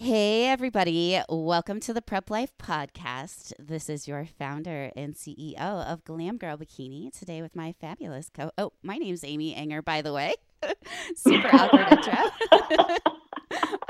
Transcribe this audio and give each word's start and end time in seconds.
Hey, 0.00 0.46
everybody. 0.46 1.20
Welcome 1.28 1.80
to 1.80 1.92
the 1.92 2.00
Prep 2.00 2.30
Life 2.30 2.52
Podcast. 2.56 3.52
This 3.58 3.90
is 3.90 4.06
your 4.06 4.26
founder 4.38 4.92
and 4.94 5.16
CEO 5.16 5.58
of 5.58 6.04
Glam 6.04 6.36
Girl 6.36 6.56
Bikini. 6.56 7.10
Today, 7.10 7.42
with 7.42 7.56
my 7.56 7.74
fabulous 7.80 8.30
co 8.32 8.52
Oh, 8.56 8.72
my 8.84 8.96
name's 8.96 9.24
Amy 9.24 9.56
Ehinger, 9.56 9.84
by 9.84 10.02
the 10.02 10.12
way. 10.12 10.34
Super 11.16 11.52
awkward 11.52 11.90
intro. 11.90 12.14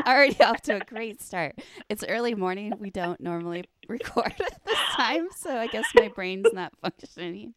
Already 0.06 0.42
off 0.42 0.62
to 0.62 0.76
a 0.76 0.80
great 0.80 1.20
start. 1.20 1.58
It's 1.90 2.02
early 2.08 2.34
morning. 2.34 2.72
We 2.78 2.88
don't 2.88 3.20
normally 3.20 3.64
record 3.86 4.32
at 4.40 4.64
this 4.64 4.78
time, 4.92 5.28
so 5.36 5.58
I 5.58 5.66
guess 5.66 5.84
my 5.94 6.08
brain's 6.08 6.54
not 6.54 6.72
functioning. 6.80 7.52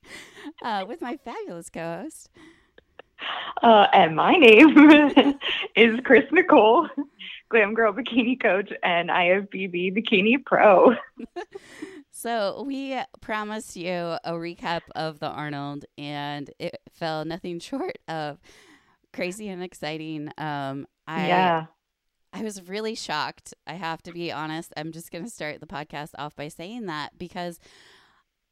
Uh, 0.61 0.83
with 0.85 0.99
my 0.99 1.17
fabulous 1.23 1.69
co 1.69 2.01
host. 2.03 2.29
Uh, 3.63 3.87
and 3.93 4.13
my 4.15 4.33
name 4.33 5.35
is 5.77 5.99
Chris 6.03 6.25
Nicole, 6.33 6.89
Glam 7.51 7.73
Girl 7.73 7.93
Bikini 7.93 8.41
Coach 8.41 8.71
and 8.83 9.09
IFBB 9.09 9.95
Bikini 9.95 10.43
Pro. 10.43 10.95
So 12.21 12.63
we 12.67 12.99
promised 13.21 13.75
you 13.75 13.91
a 13.91 14.33
recap 14.33 14.81
of 14.95 15.17
the 15.17 15.29
Arnold, 15.29 15.85
and 15.97 16.51
it 16.59 16.77
fell 16.91 17.25
nothing 17.25 17.59
short 17.59 17.97
of 18.07 18.39
crazy 19.11 19.47
and 19.47 19.63
exciting. 19.63 20.29
Um, 20.37 20.85
I 21.07 21.27
yeah. 21.27 21.65
I 22.31 22.43
was 22.43 22.67
really 22.69 22.93
shocked. 22.93 23.55
I 23.65 23.73
have 23.73 24.03
to 24.03 24.11
be 24.11 24.31
honest. 24.31 24.71
I'm 24.77 24.91
just 24.91 25.11
going 25.11 25.23
to 25.23 25.31
start 25.31 25.61
the 25.61 25.65
podcast 25.65 26.11
off 26.19 26.35
by 26.35 26.47
saying 26.49 26.85
that 26.85 27.17
because 27.17 27.59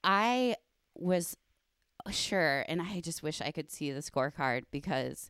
I 0.03 0.55
was 0.95 1.37
sure, 2.09 2.65
and 2.67 2.81
I 2.81 3.01
just 3.01 3.21
wish 3.21 3.39
I 3.39 3.51
could 3.51 3.69
see 3.69 3.91
the 3.91 4.01
scorecard 4.01 4.63
because 4.71 5.29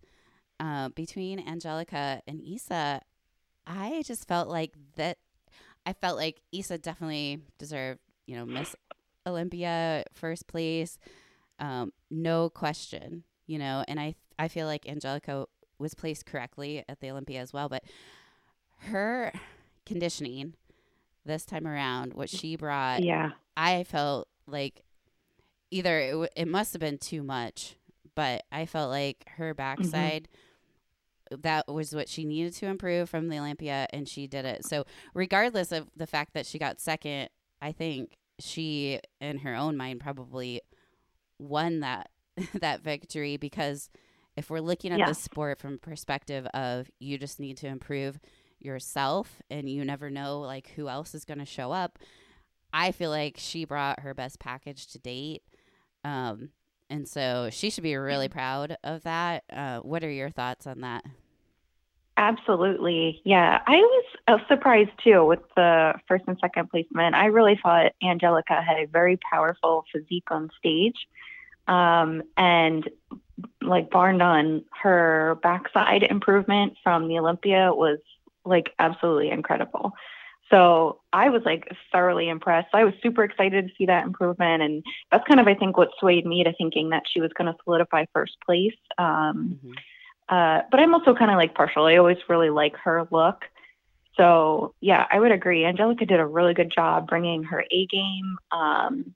uh, 0.61 0.89
between 0.89 1.45
Angelica 1.45 2.21
and 2.25 2.41
Issa, 2.41 3.01
I 3.69 4.01
just 4.05 4.27
felt 4.27 4.49
like 4.49 4.73
that. 4.95 5.17
I 5.85 5.93
felt 5.93 6.17
like 6.17 6.41
Issa 6.51 6.79
definitely 6.79 7.39
deserved, 7.57 7.99
you 8.25 8.35
know, 8.35 8.45
Miss 8.45 8.75
Olympia 9.25 10.03
first 10.13 10.47
place, 10.47 10.97
um, 11.59 11.93
no 12.11 12.49
question, 12.49 13.23
you 13.47 13.57
know. 13.59 13.83
And 13.87 13.99
I 13.99 14.15
I 14.37 14.47
feel 14.49 14.65
like 14.67 14.87
Angelica 14.89 15.45
was 15.77 15.93
placed 15.93 16.25
correctly 16.25 16.83
at 16.89 16.99
the 16.99 17.11
Olympia 17.11 17.39
as 17.41 17.53
well, 17.53 17.69
but 17.69 17.83
her 18.79 19.31
conditioning 19.85 20.53
this 21.25 21.45
time 21.45 21.67
around, 21.67 22.13
what 22.13 22.29
she 22.29 22.55
brought, 22.55 23.03
Yeah. 23.03 23.31
I 23.55 23.83
felt 23.83 24.27
like 24.47 24.83
either 25.71 25.99
it, 25.99 26.11
w- 26.11 26.29
it 26.35 26.47
must 26.47 26.73
have 26.73 26.79
been 26.79 26.97
too 26.97 27.21
much, 27.23 27.75
but 28.15 28.43
I 28.51 28.65
felt 28.65 28.89
like 28.89 29.25
her 29.37 29.53
backside 29.53 30.27
that 31.29 31.67
was 31.67 31.93
what 31.95 32.09
she 32.09 32.25
needed 32.25 32.53
to 32.55 32.65
improve 32.67 33.09
from 33.09 33.27
the 33.29 33.37
Olympia 33.39 33.87
and 33.91 34.07
she 34.07 34.27
did 34.27 34.45
it. 34.45 34.65
So 34.65 34.85
regardless 35.13 35.71
of 35.71 35.89
the 35.95 36.07
fact 36.07 36.33
that 36.33 36.45
she 36.45 36.57
got 36.59 36.79
second, 36.81 37.29
I 37.61 37.71
think 37.71 38.17
she 38.39 38.99
in 39.21 39.39
her 39.39 39.53
own 39.55 39.75
mind 39.77 39.99
probably 39.99 40.61
won 41.39 41.81
that 41.81 42.09
that 42.61 42.81
victory 42.81 43.37
because 43.37 43.89
if 44.37 44.49
we're 44.49 44.59
looking 44.61 44.91
at 44.91 44.99
Yeah. 44.99 45.07
the 45.07 45.13
sport 45.15 45.59
from 45.59 45.77
perspective 45.79 46.45
of 46.53 46.89
you 46.99 47.17
just 47.17 47.39
need 47.39 47.57
to 47.57 47.67
improve 47.67 48.19
yourself 48.59 49.41
and 49.49 49.69
you 49.69 49.83
never 49.85 50.09
know 50.09 50.39
like 50.39 50.69
who 50.75 50.87
else 50.89 51.13
is 51.13 51.25
going 51.25 51.39
to 51.39 51.45
show 51.45 51.71
up, 51.71 51.99
I 52.73 52.91
feel 52.91 53.09
like 53.09 53.35
she 53.37 53.65
brought 53.65 54.01
her 54.01 54.13
best 54.13 54.39
package 54.39 54.87
to 54.87 54.99
date. 54.99 55.43
Um 56.03 56.49
and 56.89 57.07
so 57.07 57.49
she 57.51 57.69
should 57.69 57.83
be 57.83 57.95
really 57.95 58.29
proud 58.29 58.77
of 58.83 59.03
that. 59.03 59.43
Uh, 59.51 59.79
what 59.79 60.03
are 60.03 60.11
your 60.11 60.29
thoughts 60.29 60.67
on 60.67 60.81
that? 60.81 61.05
Absolutely. 62.17 63.21
Yeah. 63.23 63.61
I 63.65 63.77
was 63.77 64.05
uh, 64.27 64.37
surprised 64.49 64.91
too 65.01 65.25
with 65.25 65.39
the 65.55 65.93
first 66.07 66.25
and 66.27 66.37
second 66.41 66.69
placement. 66.69 67.15
I 67.15 67.27
really 67.27 67.57
thought 67.63 67.93
Angelica 68.03 68.61
had 68.61 68.77
a 68.77 68.87
very 68.87 69.17
powerful 69.31 69.85
physique 69.91 70.29
on 70.29 70.49
stage. 70.57 71.07
Um, 71.67 72.23
and 72.35 72.89
like 73.61 73.89
bar 73.89 74.11
none, 74.11 74.65
her 74.81 75.37
backside 75.41 76.03
improvement 76.03 76.73
from 76.83 77.07
the 77.07 77.19
Olympia 77.19 77.71
was 77.73 77.99
like 78.43 78.73
absolutely 78.79 79.29
incredible. 79.29 79.93
So 80.49 81.01
I 81.13 81.29
was 81.29 81.43
like 81.45 81.71
thoroughly 81.91 82.27
impressed. 82.29 82.69
I 82.73 82.83
was 82.83 82.93
super 83.03 83.23
excited 83.23 83.67
to 83.67 83.73
see 83.77 83.85
that 83.85 84.05
improvement. 84.05 84.63
And 84.63 84.83
that's 85.11 85.27
kind 85.27 85.39
of, 85.39 85.47
I 85.47 85.53
think, 85.53 85.77
what 85.77 85.91
swayed 85.99 86.25
me 86.25 86.43
to 86.43 86.53
thinking 86.53 86.89
that 86.89 87.03
she 87.11 87.21
was 87.21 87.31
going 87.33 87.51
to 87.51 87.57
solidify 87.63 88.05
first 88.13 88.37
place. 88.45 88.77
Um, 88.97 89.59
Mhm. 89.63 89.75
uh, 90.29 90.63
but 90.71 90.79
I'm 90.79 90.93
also 90.93 91.13
kind 91.13 91.31
of 91.31 91.37
like 91.37 91.53
partial. 91.53 91.85
I 91.85 91.97
always 91.97 92.17
really 92.27 92.49
like 92.49 92.75
her 92.77 93.07
look. 93.11 93.45
So 94.15 94.73
yeah, 94.81 95.05
I 95.11 95.19
would 95.19 95.31
agree. 95.31 95.65
Angelica 95.65 96.05
did 96.05 96.19
a 96.19 96.25
really 96.25 96.53
good 96.53 96.71
job 96.71 97.07
bringing 97.07 97.43
her 97.43 97.63
A 97.71 97.85
game. 97.85 98.37
Um, 98.51 99.15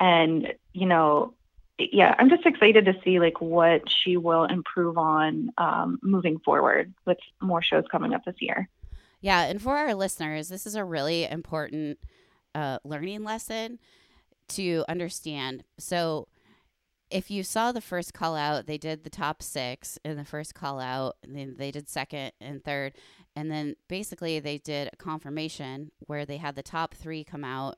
and 0.00 0.54
you 0.72 0.86
know, 0.86 1.34
yeah, 1.78 2.14
I'm 2.18 2.30
just 2.30 2.46
excited 2.46 2.84
to 2.84 2.94
see 3.04 3.18
like 3.20 3.40
what 3.40 3.90
she 3.90 4.16
will 4.16 4.44
improve 4.44 4.98
on 4.98 5.50
um, 5.58 5.98
moving 6.02 6.38
forward 6.40 6.92
with 7.06 7.18
more 7.40 7.62
shows 7.62 7.84
coming 7.90 8.14
up 8.14 8.24
this 8.24 8.36
year. 8.40 8.68
Yeah, 9.24 9.44
and 9.44 9.60
for 9.62 9.74
our 9.78 9.94
listeners, 9.94 10.50
this 10.50 10.66
is 10.66 10.74
a 10.74 10.84
really 10.84 11.24
important 11.24 11.98
uh, 12.54 12.78
learning 12.84 13.24
lesson 13.24 13.78
to 14.48 14.84
understand. 14.86 15.64
So, 15.78 16.28
if 17.10 17.30
you 17.30 17.42
saw 17.42 17.72
the 17.72 17.80
first 17.80 18.12
call 18.12 18.36
out, 18.36 18.66
they 18.66 18.76
did 18.76 19.02
the 19.02 19.08
top 19.08 19.42
six 19.42 19.98
in 20.04 20.18
the 20.18 20.26
first 20.26 20.54
call 20.54 20.78
out, 20.78 21.16
and 21.22 21.34
then 21.34 21.54
they 21.56 21.70
did 21.70 21.88
second 21.88 22.32
and 22.38 22.62
third, 22.62 22.92
and 23.34 23.50
then 23.50 23.76
basically 23.88 24.40
they 24.40 24.58
did 24.58 24.90
a 24.92 24.96
confirmation 24.96 25.90
where 26.00 26.26
they 26.26 26.36
had 26.36 26.54
the 26.54 26.62
top 26.62 26.92
three 26.92 27.24
come 27.24 27.44
out, 27.44 27.76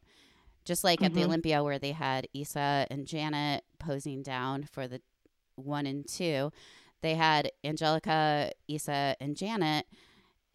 just 0.64 0.82
like 0.82 1.00
at 1.00 1.14
the 1.14 1.20
Mhm. 1.20 1.26
Olympia 1.26 1.62
where 1.62 1.78
they 1.78 1.92
had 1.92 2.26
Issa 2.34 2.88
and 2.90 3.06
Janet 3.06 3.62
posing 3.78 4.24
down 4.24 4.64
for 4.64 4.88
the 4.88 5.00
one 5.54 5.86
and 5.86 6.08
two. 6.08 6.50
They 7.02 7.14
had 7.14 7.52
Angelica, 7.62 8.50
Issa, 8.66 9.14
and 9.20 9.36
Janet 9.36 9.86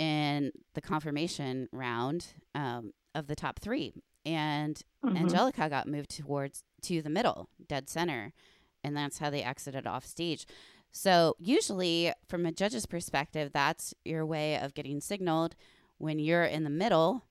in 0.01 0.51
the 0.73 0.81
confirmation 0.81 1.69
round 1.71 2.33
um, 2.55 2.91
of 3.13 3.27
the 3.27 3.35
top 3.35 3.59
three. 3.59 3.93
And 4.25 4.81
Mhm. 5.03 5.17
Angelica 5.17 5.69
got 5.69 5.87
moved 5.87 6.09
towards 6.09 6.63
to 6.83 7.01
the 7.03 7.09
middle, 7.09 7.49
dead 7.67 7.87
center, 7.89 8.33
and 8.83 8.97
that's 8.97 9.19
how 9.19 9.29
they 9.29 9.43
exited 9.43 9.85
off 9.85 10.05
stage. 10.05 10.47
So 10.91 11.35
usually, 11.39 12.11
from 12.27 12.45
a 12.45 12.51
judge's 12.51 12.85
perspective, 12.87 13.51
that's 13.53 13.93
your 14.03 14.25
way 14.25 14.57
of 14.57 14.73
getting 14.73 15.01
signaled. 15.01 15.55
When 15.99 16.17
you're 16.19 16.43
in 16.45 16.63
the 16.63 16.69
middle, 16.69 17.23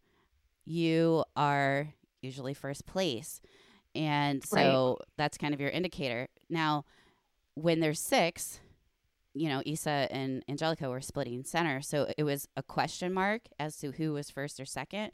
you 0.65 1.25
are 1.37 1.95
usually 2.23 2.55
first 2.55 2.87
place, 2.87 3.41
and 3.95 4.45
so 4.45 4.99
that's 5.17 5.37
kind 5.39 5.55
of 5.55 5.61
your 5.61 5.71
indicator. 5.71 6.29
Now, 6.49 6.85
when 7.55 7.81
there's 7.81 7.99
six, 8.01 8.61
you 9.35 9.49
know, 9.49 9.63
Issa 9.65 10.09
and 10.11 10.43
Angelica 10.49 10.89
were 10.89 11.01
splitting 11.01 11.45
center, 11.45 11.81
so 11.81 12.11
it 12.19 12.25
was 12.25 12.49
a 12.57 12.63
question 12.63 13.13
mark 13.13 13.43
as 13.59 13.77
to 13.79 13.93
who 13.93 14.13
was 14.13 14.31
first 14.31 14.59
or 14.61 14.65
second. 14.65 15.13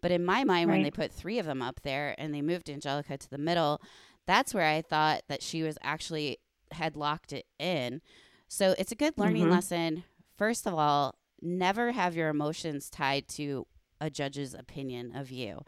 But 0.00 0.10
in 0.10 0.24
my 0.24 0.44
mind, 0.44 0.70
when 0.70 0.82
they 0.82 0.90
put 0.90 1.12
three 1.12 1.38
of 1.38 1.46
them 1.46 1.60
up 1.60 1.80
there 1.82 2.14
and 2.18 2.32
they 2.32 2.40
moved 2.42 2.70
Angelica 2.70 3.18
to 3.18 3.30
the 3.30 3.36
middle, 3.38 3.82
that's 4.26 4.54
where 4.54 4.66
I 4.66 4.80
thought 4.80 5.22
that 5.28 5.42
she 5.42 5.62
was 5.62 5.76
actually 5.82 6.38
had 6.70 6.96
locked 6.96 7.32
it 7.32 7.46
in. 7.58 8.00
So 8.46 8.74
it's 8.78 8.92
a 8.92 8.96
good 8.96 9.18
learning 9.18 9.46
Mhm. 9.46 9.50
lesson. 9.50 10.04
First 10.36 10.66
of 10.66 10.74
all, 10.74 11.16
never 11.42 11.92
have 11.92 12.14
your 12.14 12.28
emotions 12.28 12.88
tied 12.90 13.26
to 13.28 13.66
a 14.00 14.08
judge's 14.08 14.54
opinion 14.54 15.16
of 15.16 15.30
you. 15.30 15.62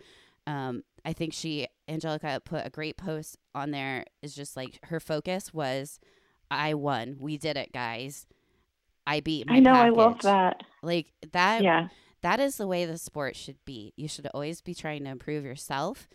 Um, 0.47 0.85
I 1.05 1.13
think 1.13 1.33
she, 1.33 1.67
Angelica, 1.89 2.41
put 2.45 2.65
a 2.67 2.71
great 2.71 2.97
post 2.97 3.37
on 3.55 3.73
there. 3.73 4.05
Is 4.23 4.35
just 4.35 4.57
like 4.57 4.79
her 4.85 5.01
focus 5.01 5.53
was, 5.53 5.99
I 6.51 6.75
won. 6.75 7.17
We 7.21 7.39
did 7.39 7.57
it, 7.57 7.73
guys. 7.73 8.27
I 9.07 9.21
beat 9.21 9.47
my 9.47 9.57
I 9.57 9.61
know. 9.61 9.73
I 9.73 9.89
love 9.91 10.21
that. 10.23 10.63
Like 10.83 11.13
that 11.33 11.63
Yeah. 11.63 11.89
that 12.23 12.41
is 12.41 12.57
the 12.57 12.67
way 12.67 12.85
the 12.85 12.99
sport 12.99 13.37
should 13.37 13.59
be. 13.65 13.93
You 13.97 14.09
should 14.09 14.27
always 14.35 14.61
be 14.61 14.75
trying 14.75 15.05
to 15.05 15.11
improve 15.11 15.45
yourself. 15.45 16.09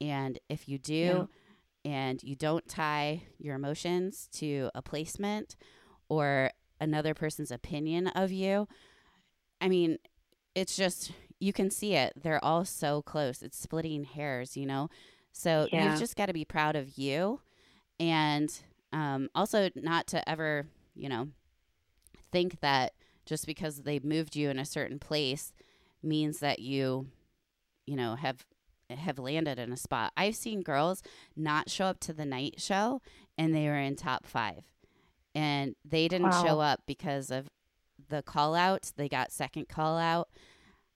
And 0.00 0.38
if 0.48 0.68
you 0.68 0.78
do, 0.78 1.28
and 1.84 2.22
you 2.22 2.34
don't 2.36 2.66
tie 2.68 3.22
your 3.38 3.54
emotions 3.54 4.28
to 4.32 4.70
a 4.74 4.82
placement 4.82 5.56
or 6.08 6.50
another 6.80 7.14
person's 7.14 7.50
opinion 7.50 8.06
of 8.08 8.30
you, 8.32 8.68
I 9.60 9.68
mean, 9.68 9.98
it's 10.54 10.76
just, 10.76 11.12
you 11.38 11.52
can 11.52 11.70
see 11.70 11.94
it. 11.94 12.14
They're 12.16 12.42
all 12.44 12.64
so 12.64 13.02
close. 13.02 13.42
It's 13.42 13.58
splitting 13.58 14.04
hairs, 14.04 14.56
you 14.56 14.66
know? 14.66 14.88
So 15.32 15.68
Yeah. 15.72 15.90
you've 15.90 15.98
just 16.00 16.16
got 16.16 16.26
to 16.26 16.32
be 16.32 16.44
proud 16.44 16.76
of 16.76 16.98
you. 16.98 17.40
And 17.98 18.50
um, 18.92 19.28
also 19.34 19.70
not 19.76 20.06
to 20.08 20.28
ever, 20.28 20.66
you 20.94 21.08
know, 21.08 21.28
think 22.32 22.60
that 22.60 22.92
just 23.26 23.46
because 23.46 23.82
they 23.82 23.98
moved 24.00 24.36
you 24.36 24.50
in 24.50 24.58
a 24.58 24.64
certain 24.64 24.98
place 24.98 25.52
means 26.02 26.38
that 26.40 26.58
you, 26.60 27.06
you 27.86 27.96
know, 27.96 28.14
have 28.16 28.44
have 28.90 29.18
landed 29.20 29.58
in 29.58 29.72
a 29.72 29.76
spot. 29.76 30.12
I've 30.16 30.34
seen 30.34 30.62
girls 30.62 31.00
not 31.36 31.70
show 31.70 31.84
up 31.86 32.00
to 32.00 32.12
the 32.12 32.24
night 32.24 32.60
show 32.60 33.00
and 33.38 33.54
they 33.54 33.66
were 33.66 33.78
in 33.78 33.94
top 33.94 34.26
five. 34.26 34.64
And 35.32 35.76
they 35.84 36.08
didn't 36.08 36.32
Wow. 36.32 36.42
show 36.42 36.60
up 36.60 36.80
because 36.86 37.30
of 37.30 37.48
the 38.08 38.20
call 38.22 38.56
out. 38.56 38.90
They 38.96 39.08
got 39.08 39.30
second 39.30 39.68
call 39.68 39.96
out. 39.96 40.28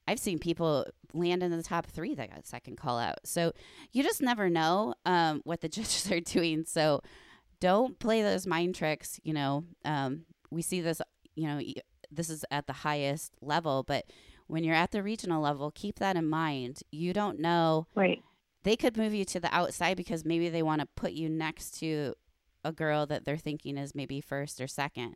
I've 0.07 0.13
I've 0.15 0.19
seen 0.19 0.39
people 0.39 0.85
land 1.13 1.41
in 1.41 1.51
the 1.51 1.63
top 1.63 1.85
three 1.85 2.13
that 2.15 2.31
got 2.31 2.45
second 2.45 2.75
call 2.75 2.99
out. 2.99 3.19
So 3.23 3.53
you 3.93 4.03
just 4.03 4.21
never 4.21 4.49
know 4.49 4.95
um, 5.05 5.41
what 5.45 5.61
the 5.61 5.69
judges 5.69 6.11
are 6.11 6.19
doing. 6.19 6.65
So 6.65 7.01
don't 7.59 7.97
play 7.99 8.21
those 8.21 8.45
mind 8.47 8.75
tricks. 8.75 9.19
You 9.23 9.33
know, 9.33 9.63
um, 9.83 10.25
we 10.51 10.61
see 10.61 10.81
this, 10.81 11.01
you 11.35 11.47
know, 11.47 11.59
this 12.11 12.29
is 12.29 12.45
at 12.51 12.67
the 12.67 12.73
highest 12.73 13.33
level, 13.41 13.83
but 13.83 14.05
when 14.47 14.63
you're 14.63 14.75
at 14.75 14.91
the 14.91 15.01
regional 15.03 15.41
level, 15.41 15.71
keep 15.73 15.99
that 15.99 16.15
in 16.15 16.29
mind. 16.29 16.81
You 16.91 17.13
don't 17.13 17.39
know. 17.39 17.87
Right. 17.95 18.21
They 18.63 18.75
could 18.75 18.97
move 18.97 19.13
you 19.13 19.25
to 19.25 19.39
the 19.39 19.53
outside 19.53 19.97
because 19.97 20.23
maybe 20.25 20.49
they 20.49 20.63
want 20.63 20.81
to 20.81 20.87
put 20.95 21.11
you 21.13 21.29
next 21.29 21.79
to 21.79 22.13
a 22.63 22.71
girl 22.71 23.05
that 23.07 23.25
they're 23.25 23.37
thinking 23.37 23.77
is 23.77 23.93
maybe 23.95 24.21
first 24.21 24.59
or 24.61 24.67
second, 24.67 25.15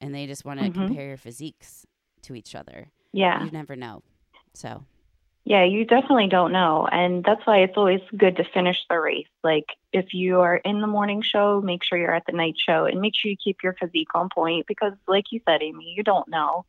and 0.00 0.14
they 0.14 0.26
just 0.26 0.44
want 0.44 0.60
to 0.60 0.66
Mhm. 0.66 0.74
compare 0.74 1.08
your 1.08 1.16
physiques 1.16 1.86
to 2.22 2.34
each 2.34 2.54
other. 2.54 2.90
Yeah. 3.12 3.42
You 3.44 3.50
never 3.50 3.74
know. 3.76 4.02
So, 4.54 4.84
Yeah, 5.44 5.64
you 5.64 5.84
definitely 5.84 6.28
don't 6.28 6.52
know. 6.52 6.86
And 6.90 7.24
that's 7.24 7.44
why 7.46 7.58
it's 7.58 7.76
always 7.76 8.00
good 8.16 8.36
to 8.36 8.44
finish 8.44 8.76
the 8.88 9.00
race. 9.00 9.26
Like, 9.42 9.66
if 9.92 10.12
you 10.12 10.40
are 10.40 10.56
in 10.56 10.80
the 10.80 10.86
morning 10.86 11.22
show, 11.22 11.60
make 11.60 11.82
sure 11.82 11.98
you're 11.98 12.14
at 12.14 12.26
the 12.26 12.32
night 12.36 12.56
show 12.58 12.84
and 12.84 13.00
make 13.00 13.14
sure 13.16 13.30
you 13.30 13.36
keep 13.42 13.58
your 13.62 13.74
physique 13.80 14.14
on 14.14 14.28
point 14.28 14.66
because, 14.66 14.92
like 15.08 15.24
you 15.32 15.40
said, 15.48 15.62
Amy, 15.62 15.94
you 15.96 16.02
don't 16.02 16.28
know. 16.28 16.64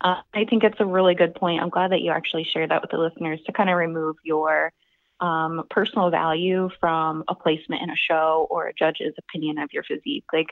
Uh, 0.00 0.20
I 0.34 0.44
think 0.44 0.64
it's 0.64 0.80
a 0.80 0.86
really 0.86 1.14
good 1.14 1.34
point. 1.34 1.60
I'm 1.62 1.68
glad 1.68 1.92
that 1.92 2.00
you 2.00 2.10
actually 2.10 2.44
shared 2.44 2.70
that 2.70 2.80
with 2.80 2.90
the 2.90 2.98
listeners 2.98 3.40
to 3.46 3.52
kind 3.52 3.70
of 3.70 3.76
remove 3.76 4.16
your 4.24 4.72
um, 5.20 5.64
personal 5.70 6.10
value 6.10 6.70
from 6.80 7.24
a 7.28 7.34
placement 7.34 7.82
in 7.82 7.90
a 7.90 7.96
show 7.96 8.46
or 8.50 8.66
a 8.66 8.74
judge's 8.74 9.14
opinion 9.18 9.58
of 9.58 9.72
your 9.72 9.82
physique. 9.82 10.24
Like, 10.32 10.48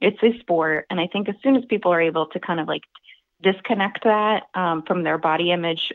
it's 0.00 0.22
a 0.22 0.38
sport. 0.38 0.86
And 0.88 1.00
I 1.00 1.08
think 1.08 1.28
as 1.28 1.34
soon 1.42 1.56
as 1.56 1.64
people 1.64 1.92
are 1.92 2.00
able 2.00 2.26
to 2.26 2.40
kind 2.40 2.60
of 2.60 2.68
like 2.68 2.82
disconnect 3.42 4.04
that 4.04 4.44
um, 4.54 4.82
from 4.82 5.02
their 5.02 5.18
body 5.18 5.50
image 5.50 5.92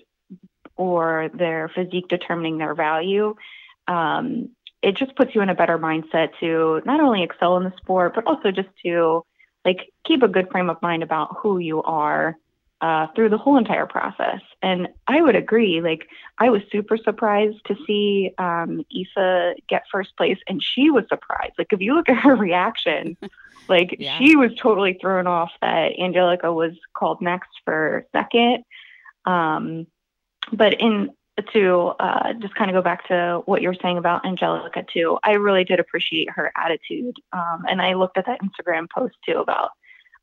or 0.76 1.30
their 1.34 1.70
physique 1.74 2.08
determining 2.10 2.58
their 2.58 2.74
value, 2.76 3.36
um, 3.88 4.50
it 4.82 4.98
just 4.98 5.16
puts 5.16 5.34
you 5.34 5.42
in 5.42 5.50
a 5.50 5.56
better 5.56 5.78
mindset 5.78 6.30
to 6.40 6.82
not 6.86 7.00
only 7.00 7.24
excel 7.24 7.58
in 7.58 7.64
the 7.64 7.74
sport, 7.78 8.14
but 8.16 8.26
also 8.28 8.52
just 8.52 8.70
to 8.86 9.26
like 9.64 9.92
keep 10.06 10.24
a 10.24 10.28
good 10.28 10.50
frame 10.52 10.70
of 10.70 10.82
mind 10.82 11.04
about 11.04 11.38
who 11.42 11.58
you 11.58 11.82
are 11.84 12.36
uh, 12.82 13.08
through 13.16 13.30
the 13.30 13.38
whole 13.38 13.58
entire 13.58 13.86
process. 13.86 14.42
And 14.62 14.90
I 15.08 15.22
would 15.22 15.38
agree. 15.38 15.80
Like 15.82 16.08
I 16.38 16.50
was 16.50 16.62
super 16.70 16.98
surprised 16.98 17.60
to 17.68 17.76
see 17.88 18.32
um, 18.38 18.84
Issa 18.94 19.56
get 19.70 19.84
first 19.90 20.18
place, 20.18 20.38
and 20.50 20.62
she 20.62 20.92
was 20.92 21.06
surprised. 21.08 21.54
Like 21.58 21.72
if 21.72 21.80
you 21.80 21.96
look 21.96 22.10
at 22.10 22.18
her 22.18 22.36
reaction, 22.48 23.16
like 23.70 23.96
Yeah. 24.00 24.18
she 24.18 24.36
was 24.36 24.52
totally 24.62 24.98
thrown 25.00 25.28
off 25.28 25.52
that 25.62 25.98
Angelica 25.98 26.52
was 26.52 26.74
called 26.94 27.22
next 27.22 27.52
for 27.64 28.06
second. 28.12 28.66
Um, 29.26 29.88
but 30.52 30.80
in 30.80 31.10
to 31.52 31.94
uh, 32.00 32.34
just 32.34 32.54
kind 32.54 32.70
of 32.70 32.76
go 32.76 32.82
back 32.82 33.08
to 33.08 33.42
what 33.46 33.62
you 33.64 33.68
were 33.68 33.78
saying 33.82 33.98
about 33.98 34.24
Angelica 34.26 34.86
too, 34.94 35.18
I 35.24 35.32
really 35.32 35.64
did 35.64 35.80
appreciate 35.80 36.30
her 36.30 36.52
attitude, 36.56 37.16
um, 37.32 37.64
and 37.68 37.82
I 37.82 37.94
looked 37.94 38.18
at 38.18 38.26
that 38.28 38.40
Instagram 38.42 38.88
post 38.94 39.16
too 39.26 39.40
about 39.40 39.72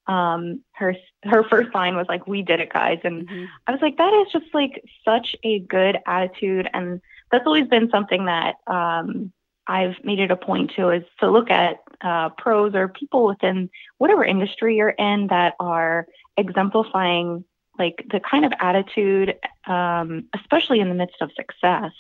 um, 0.07 0.63
her 0.73 0.97
her 1.25 1.45
first 1.45 1.75
line 1.75 1.97
was 1.97 2.07
like, 2.09 2.27
"We 2.27 2.43
did 2.43 2.61
it, 2.61 2.73
guys," 2.73 2.99
and 3.05 3.29
mhm. 3.29 3.49
I 3.67 3.73
was 3.73 3.81
like, 3.81 3.97
that 3.99 4.13
is 4.15 4.33
just 4.33 4.53
like 4.55 4.83
such 5.05 5.37
a 5.45 5.61
good 5.61 5.99
attitude. 6.07 6.69
And 6.73 7.01
that's 7.31 7.47
always 7.47 7.69
been 7.69 7.91
something 7.91 8.25
that 8.25 8.57
um, 8.67 9.33
I've 9.67 9.97
made 10.03 10.19
it 10.19 10.31
a 10.31 10.37
point 10.37 10.73
to 10.77 10.91
is 10.91 11.05
to 11.21 11.31
look 11.31 11.51
at 11.51 11.79
uh, 12.01 12.31
pros 12.31 12.75
or 12.75 12.89
people 12.89 13.27
within 13.27 13.71
whatever 13.99 14.25
industry 14.25 14.77
you're 14.77 14.89
in 14.89 15.29
that 15.29 15.55
are 15.61 16.07
exemplifying 16.37 17.45
like 17.81 18.05
the 18.13 18.21
kind 18.21 18.45
of 18.45 18.53
attitude, 18.61 19.35
um, 19.67 20.29
especially 20.35 20.79
in 20.79 20.89
the 20.89 20.95
midst 20.95 21.17
of 21.21 21.31
success, 21.35 21.91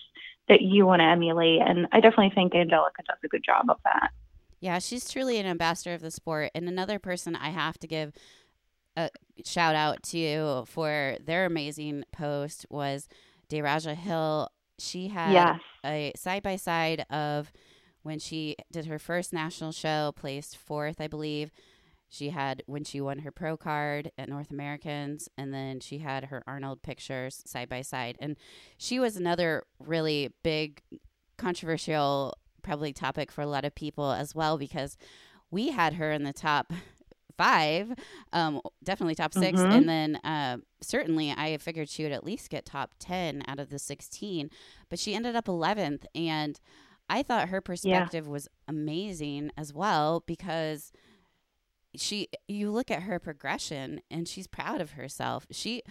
that 0.48 0.60
you 0.60 0.86
want 0.86 1.00
to 1.00 1.06
emulate. 1.06 1.60
And 1.62 1.88
I 1.90 2.00
definitely 2.00 2.32
think 2.34 2.54
Angelica 2.54 3.02
does 3.08 3.18
a 3.24 3.28
good 3.28 3.42
job 3.42 3.66
of 3.68 3.78
that. 3.84 4.10
Yeah, 4.60 4.78
she's 4.78 5.10
truly 5.10 5.38
an 5.38 5.46
ambassador 5.46 5.94
of 5.94 6.02
the 6.02 6.10
sport. 6.10 6.50
And 6.54 6.68
another 6.68 6.98
person 6.98 7.34
I 7.34 7.50
have 7.50 7.78
to 7.78 7.86
give 7.86 8.12
a 8.96 9.10
shout 9.44 9.74
out 9.74 10.02
to 10.02 10.64
for 10.66 11.16
their 11.24 11.46
amazing 11.46 12.04
post 12.12 12.66
was 12.70 13.08
Deraja 13.48 13.94
Hill. 13.94 14.48
She 14.78 15.08
had 15.08 15.32
yes. 15.32 15.60
a 15.84 16.12
side 16.16 16.42
by 16.42 16.56
side 16.56 17.06
of 17.10 17.52
when 18.02 18.18
she 18.18 18.56
did 18.70 18.86
her 18.86 18.98
first 18.98 19.32
national 19.32 19.72
show, 19.72 20.12
placed 20.16 20.56
fourth, 20.56 21.00
I 21.00 21.06
believe. 21.06 21.50
She 22.12 22.30
had 22.30 22.62
when 22.66 22.82
she 22.84 23.00
won 23.00 23.20
her 23.20 23.30
pro 23.30 23.56
card 23.56 24.10
at 24.18 24.28
North 24.28 24.50
Americans, 24.50 25.28
and 25.38 25.54
then 25.54 25.78
she 25.80 25.98
had 25.98 26.24
her 26.24 26.42
Arnold 26.46 26.82
pictures 26.82 27.40
side 27.46 27.68
by 27.68 27.82
side. 27.82 28.16
And 28.20 28.36
she 28.76 28.98
was 28.98 29.16
another 29.16 29.62
really 29.78 30.30
big, 30.42 30.82
controversial, 31.38 32.34
probably 32.62 32.92
topic 32.92 33.30
for 33.32 33.42
a 33.42 33.46
lot 33.46 33.64
of 33.64 33.74
people 33.74 34.10
as 34.12 34.34
well, 34.34 34.58
because 34.58 34.96
we 35.50 35.70
had 35.70 35.94
her 35.94 36.12
in 36.12 36.24
the 36.24 36.32
top 36.32 36.72
five, 37.38 37.92
um, 38.32 38.60
definitely 38.84 39.14
top 39.14 39.32
6 39.32 39.58
Mhm. 39.60 39.72
and 39.72 39.88
then 39.88 40.16
uh, 40.16 40.58
certainly 40.82 41.30
I 41.30 41.56
figured 41.58 41.88
she 41.88 42.02
would 42.02 42.12
at 42.12 42.24
least 42.24 42.50
get 42.50 42.66
top 42.66 42.92
ten 42.98 43.42
out 43.48 43.58
of 43.58 43.70
the 43.70 43.78
sixteen, 43.78 44.50
but 44.90 44.98
she 44.98 45.14
ended 45.14 45.34
up 45.36 45.48
eleventh, 45.48 46.04
and 46.14 46.60
I 47.08 47.22
thought 47.22 47.48
her 47.48 47.60
perspective 47.62 48.28
was 48.28 48.46
amazing 48.68 49.50
as 49.56 49.72
well 49.72 50.22
because 50.26 50.92
she 51.96 52.28
you 52.48 52.70
look 52.70 52.90
at 52.90 53.02
her 53.02 53.18
progression 53.18 54.00
and 54.10 54.28
she's 54.28 54.46
proud 54.46 54.80
of 54.80 54.92
herself. 54.92 55.46
She 55.50 55.82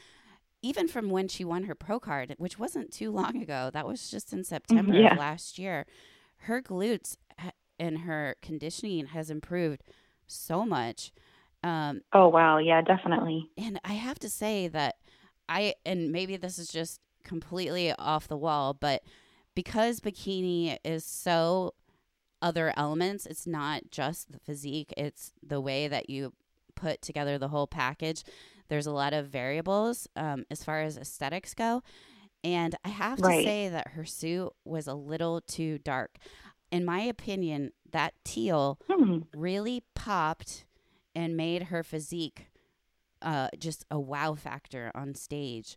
even 0.62 0.88
from 0.88 1.10
when 1.10 1.28
she 1.28 1.46
won 1.46 1.64
her 1.64 1.76
pro 1.76 2.00
card, 2.00 2.36
which 2.38 2.60
wasn't 2.60 2.92
too 2.92 3.12
long 3.12 3.42
ago, 3.42 3.70
that 3.74 3.88
was 3.88 4.10
just 4.10 4.34
in 4.34 4.44
September 4.44 4.94
Yeah. 4.94 5.14
of 5.14 5.20
last 5.20 5.58
year. 5.58 5.86
Her 6.44 6.62
glutes 6.62 7.18
and 7.80 8.00
her 8.00 8.36
conditioning 8.42 9.08
has 9.08 9.30
improved 9.30 9.82
so 10.28 10.66
much. 10.66 11.12
Um, 11.64 12.02
Oh 12.14 12.28
wow. 12.28 12.58
Yeah, 12.58 12.82
definitely. 12.82 13.50
and 13.58 13.80
I 13.84 13.94
have 13.94 14.20
to 14.20 14.30
say 14.30 14.68
that 14.70 14.96
I, 15.48 15.76
and 15.86 16.12
maybe 16.12 16.38
this 16.38 16.60
is 16.60 16.68
just 16.70 17.02
completely 17.24 17.92
off 17.94 18.28
the 18.28 18.38
wall, 18.38 18.74
but 18.74 19.02
because 19.56 20.00
bikini 20.00 20.78
is 20.86 21.04
so 21.06 21.74
other 22.42 22.74
elements, 22.78 23.26
it's 23.26 23.46
not 23.48 23.84
just 23.92 24.32
the 24.32 24.40
physique, 24.40 24.94
it's 24.98 25.32
the 25.46 25.60
way 25.62 25.88
that 25.88 26.10
you 26.10 26.34
put 26.76 27.02
together 27.02 27.38
the 27.38 27.50
whole 27.50 27.68
package. 27.68 28.24
There's 28.70 28.86
a 28.88 28.92
lot 28.92 29.14
of 29.14 29.28
variables 29.28 30.08
um, 30.16 30.46
as 30.50 30.64
far 30.64 30.82
as 30.82 30.98
aesthetics 30.98 31.54
go. 31.54 31.82
And 32.44 32.76
I 32.86 32.90
have 32.90 33.20
Right. 33.20 33.38
to 33.40 33.44
say 33.44 33.70
that 33.70 33.90
her 33.90 34.06
suit 34.06 34.54
was 34.64 34.88
a 34.88 34.94
little 34.94 35.42
too 35.42 35.78
dark. 35.80 36.18
In 36.72 36.86
my 36.86 37.02
opinion, 37.02 37.72
that 37.92 38.14
teal 38.24 38.80
Hmm. 38.90 39.22
really 39.36 39.84
popped 39.96 40.66
and 41.16 41.36
made 41.36 41.64
her 41.64 41.84
physique 41.84 42.48
uh, 43.22 43.50
just 43.60 43.84
a 43.92 44.00
wow 44.00 44.34
factor 44.36 44.92
on 44.96 45.14
stage. 45.14 45.76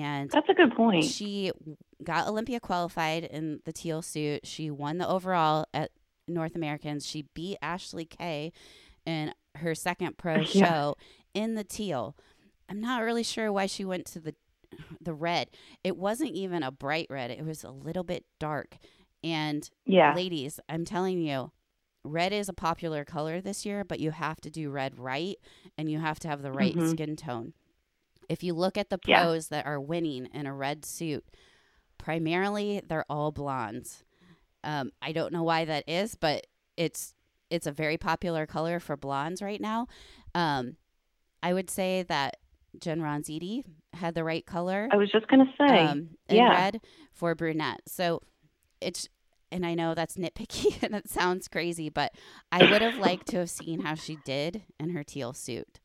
And 0.00 0.28
That's 0.30 0.48
a 0.48 0.54
good 0.54 0.74
point. 0.74 1.04
she 1.04 1.52
got 2.02 2.26
Olympia 2.26 2.58
qualified 2.58 3.24
in 3.24 3.60
the 3.64 3.72
teal 3.72 4.02
suit. 4.02 4.44
She 4.46 4.70
won 4.70 4.98
the 4.98 5.08
overall 5.08 5.66
at 5.72 5.90
North 6.26 6.56
Americans. 6.56 7.06
She 7.06 7.26
beat 7.34 7.58
Ashley 7.62 8.04
Kay 8.04 8.52
in 9.06 9.32
her 9.56 9.74
second 9.74 10.18
pro 10.18 10.38
Yeah. 10.52 10.64
show 10.64 10.96
in 11.32 11.54
the 11.54 11.62
teal. 11.64 12.16
I'm 12.68 12.80
not 12.80 13.02
really 13.02 13.22
sure 13.22 13.52
why 13.52 13.66
she 13.66 13.84
went 13.84 14.06
to 14.06 14.20
the 14.20 14.34
the 15.00 15.14
red. 15.14 15.50
It 15.84 15.96
wasn't 15.96 16.32
even 16.32 16.64
a 16.64 16.72
bright 16.72 17.06
red. 17.08 17.30
It 17.30 17.44
was 17.44 17.62
a 17.62 17.70
little 17.70 18.02
bit 18.02 18.24
dark. 18.40 18.76
And 19.22 19.70
Yeah. 19.86 20.12
ladies, 20.16 20.58
I'm 20.68 20.84
telling 20.84 21.20
you, 21.20 21.52
red 22.02 22.32
is 22.32 22.48
a 22.48 22.52
popular 22.52 23.04
color 23.04 23.40
this 23.40 23.64
year, 23.64 23.84
but 23.84 24.00
you 24.00 24.10
have 24.10 24.40
to 24.40 24.50
do 24.50 24.70
red 24.70 24.98
right 24.98 25.36
and 25.78 25.88
you 25.88 26.00
have 26.00 26.18
to 26.20 26.28
have 26.28 26.42
the 26.42 26.50
right 26.50 26.74
Mhm. 26.74 26.90
skin 26.90 27.14
tone. 27.14 27.52
If 28.28 28.42
you 28.42 28.54
look 28.54 28.76
at 28.78 28.90
the 28.90 28.98
Yeah. 29.06 29.22
pros 29.22 29.48
that 29.48 29.66
are 29.66 29.80
winning 29.80 30.26
in 30.26 30.46
a 30.46 30.54
red 30.54 30.84
suit, 30.84 31.24
primarily 31.98 32.82
they're 32.86 33.04
all 33.08 33.32
blondes. 33.32 34.04
Um, 34.62 34.92
I 35.02 35.12
don't 35.12 35.32
know 35.32 35.42
why 35.42 35.64
that 35.64 35.84
is, 35.88 36.14
but 36.14 36.46
it's 36.76 37.14
it's 37.50 37.66
a 37.66 37.72
very 37.72 37.96
popular 37.98 38.46
color 38.46 38.80
for 38.80 38.96
blondes 38.96 39.42
right 39.42 39.60
now. 39.60 39.86
Um, 40.34 40.76
I 41.42 41.52
would 41.52 41.68
say 41.70 42.02
that 42.04 42.38
Jen 42.80 43.00
Ronzitti 43.00 43.62
had 43.92 44.14
the 44.14 44.24
right 44.24 44.44
color 44.44 44.88
I 44.90 44.96
was 44.96 45.10
just 45.12 45.28
gonna 45.28 45.52
say. 45.58 45.78
um, 45.78 46.16
in 46.28 46.36
yeah. 46.36 46.48
red 46.50 46.80
for 47.12 47.34
brunette. 47.34 47.82
So 47.86 48.22
it's, 48.80 49.08
and 49.52 49.64
I 49.64 49.74
know 49.74 49.94
that's 49.94 50.16
nitpicky 50.16 50.78
and 50.82 50.94
it 50.94 51.08
sounds 51.08 51.46
crazy, 51.46 51.90
but 51.90 52.12
I 52.50 52.68
would 52.70 52.82
have 52.82 52.96
liked 52.96 53.28
to 53.28 53.38
have 53.38 53.50
seen 53.50 53.80
how 53.80 53.94
she 53.94 54.16
did 54.24 54.62
in 54.80 54.90
her 54.90 55.04
teal 55.04 55.32
suit. 55.34 55.78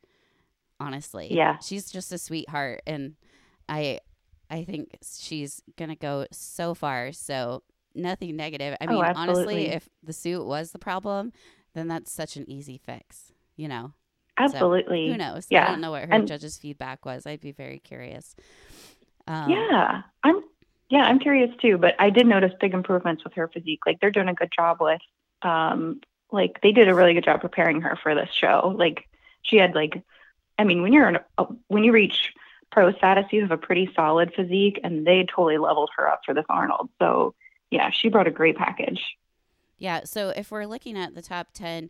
Honestly, 0.80 1.28
Yeah. 1.30 1.58
she's 1.58 1.90
just 1.90 2.10
a 2.12 2.18
sweetheart, 2.18 2.80
and 2.86 3.14
I, 3.68 4.00
I 4.50 4.64
think 4.64 4.96
she's 5.02 5.62
gonna 5.76 5.94
go 5.96 6.26
so 6.32 6.74
far. 6.74 7.12
So 7.12 7.62
nothing 7.94 8.34
negative. 8.36 8.76
I 8.80 8.86
Oh, 8.86 8.92
mean, 8.94 9.04
honestly, 9.04 9.66
if 9.68 9.88
the 10.02 10.12
suit 10.12 10.44
was 10.44 10.72
the 10.72 10.78
problem, 10.78 11.32
then 11.74 11.86
that's 11.88 12.10
such 12.10 12.36
an 12.36 12.48
easy 12.50 12.78
fix. 12.78 13.32
You 13.56 13.68
know, 13.68 13.92
Absolutely. 14.38 15.08
who 15.10 15.16
knows? 15.18 15.46
Yeah. 15.50 15.64
I 15.66 15.70
don't 15.72 15.80
know 15.82 15.90
what 15.90 16.02
her 16.04 16.14
And- 16.14 16.26
judge's 16.26 16.56
feedback 16.56 17.04
was. 17.04 17.26
I'd 17.26 17.40
be 17.42 17.52
very 17.52 17.78
curious. 17.78 18.34
Um, 19.26 19.50
yeah, 19.50 20.02
I'm. 20.24 20.40
Yeah, 20.88 21.02
I'm 21.04 21.20
curious 21.20 21.50
too. 21.60 21.78
But 21.78 21.94
I 22.00 22.10
did 22.10 22.26
notice 22.26 22.52
big 22.60 22.74
improvements 22.74 23.22
with 23.22 23.34
her 23.34 23.46
physique. 23.48 23.80
Like 23.86 24.00
they're 24.00 24.10
doing 24.10 24.28
a 24.28 24.34
good 24.34 24.50
job 24.56 24.78
with. 24.80 25.00
Um, 25.42 26.00
like 26.32 26.60
they 26.62 26.72
did 26.72 26.88
a 26.88 26.94
really 26.94 27.14
good 27.14 27.24
job 27.24 27.40
preparing 27.40 27.80
her 27.82 27.96
for 28.02 28.14
this 28.14 28.30
show. 28.32 28.74
Like 28.76 29.08
she 29.42 29.56
had 29.56 29.74
like, 29.74 30.02
I 30.60 30.64
mean, 30.64 30.82
when 30.82 30.92
you're 30.92 31.08
a, 31.38 31.46
when 31.68 31.84
you 31.84 31.90
reach 31.90 32.34
pro 32.70 32.92
status, 32.92 33.24
you 33.32 33.40
have 33.40 33.50
a 33.50 33.56
pretty 33.56 33.90
solid 33.96 34.32
physique, 34.36 34.78
and 34.84 35.06
they 35.06 35.24
totally 35.24 35.56
leveled 35.56 35.88
her 35.96 36.06
up 36.06 36.20
for 36.24 36.34
this 36.34 36.44
Arnold. 36.50 36.90
So 36.98 37.34
yeah, 37.70 37.90
she 37.90 38.10
brought 38.10 38.26
a 38.26 38.30
great 38.30 38.58
package. 38.58 39.02
Yeah. 39.78 40.02
So 40.04 40.28
if 40.36 40.50
we're 40.50 40.66
looking 40.66 40.98
at 40.98 41.14
the 41.14 41.22
top 41.22 41.48
10, 41.54 41.88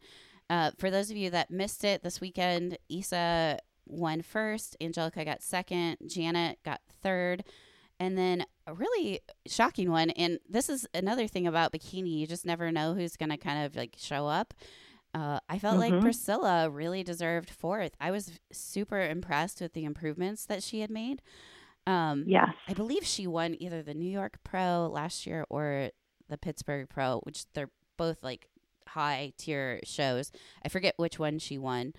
uh, 0.49 0.71
for 0.79 0.89
those 0.89 1.11
of 1.11 1.17
you 1.17 1.31
that 1.31 1.51
missed 1.51 1.83
it 1.83 2.05
this 2.05 2.21
weekend, 2.21 2.79
Issa 2.89 3.59
won 3.87 4.23
first, 4.23 4.77
Angelica 4.81 5.25
got 5.25 5.43
second, 5.43 5.97
Janet 6.07 6.61
got 6.65 6.81
third, 7.03 7.43
and 7.99 8.17
then 8.17 8.45
a 8.69 8.75
really 8.75 9.19
shocking 9.47 9.91
one. 9.91 10.11
And 10.11 10.39
this 10.49 10.69
is 10.69 10.87
another 10.95 11.27
thing 11.27 11.49
about 11.49 11.73
bikini, 11.73 12.21
you 12.21 12.27
just 12.29 12.47
never 12.47 12.71
know 12.71 12.95
who's 12.95 13.17
going 13.17 13.31
to 13.31 13.37
kind 13.37 13.67
of 13.67 13.75
like 13.75 13.97
show 13.99 14.29
up. 14.29 14.55
Uh, 15.13 15.41
I 15.49 15.59
felt 15.59 15.79
mm-hmm. 15.79 15.95
like 15.95 16.03
Priscilla 16.03 16.71
really 16.71 17.03
deserved 17.03 17.51
fourth. 17.51 17.93
I 18.01 18.11
was 18.11 18.39
super 18.53 19.01
impressed 19.01 19.61
with 19.61 19.73
the 19.73 19.85
improvements 19.85 20.47
that 20.47 20.63
she 20.63 20.81
had 20.81 20.91
made. 20.91 21.21
Um, 21.87 22.25
yes. 22.27 22.51
I 22.69 22.75
believe 22.75 23.05
she 23.05 23.27
won 23.27 23.57
either 23.59 23.83
the 23.83 23.95
New 23.95 24.11
York 24.11 24.39
Pro 24.45 24.89
last 24.93 25.27
year 25.27 25.45
or 25.49 25.91
the 26.29 26.39
Pittsburgh 26.39 26.89
Pro, 26.89 27.19
which 27.25 27.45
they're 27.55 27.71
both 27.97 28.23
like 28.23 28.49
high 28.87 29.33
tier 29.37 29.81
shows. 29.85 30.31
I 30.65 30.69
forget 30.69 30.95
which 30.97 31.19
one 31.19 31.39
she 31.39 31.59
won, 31.59 31.95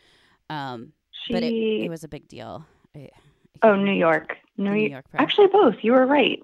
um, 0.49 0.93
she... 1.11 1.33
but 1.33 1.43
it, 1.43 1.53
it, 1.53 1.89
was 1.89 2.03
a 2.03 2.07
big 2.07 2.27
deal. 2.27 2.65
I, 2.95 3.09
I 3.61 3.69
oh, 3.69 3.75
New 3.75 3.93
York. 3.93 4.35
New, 4.63 4.71
New 4.71 4.89
York 4.89 5.05
Pro. 5.09 5.19
Actually, 5.19 5.47
both. 5.47 5.75
You 5.81 5.93
were 5.93 6.05
right. 6.05 6.41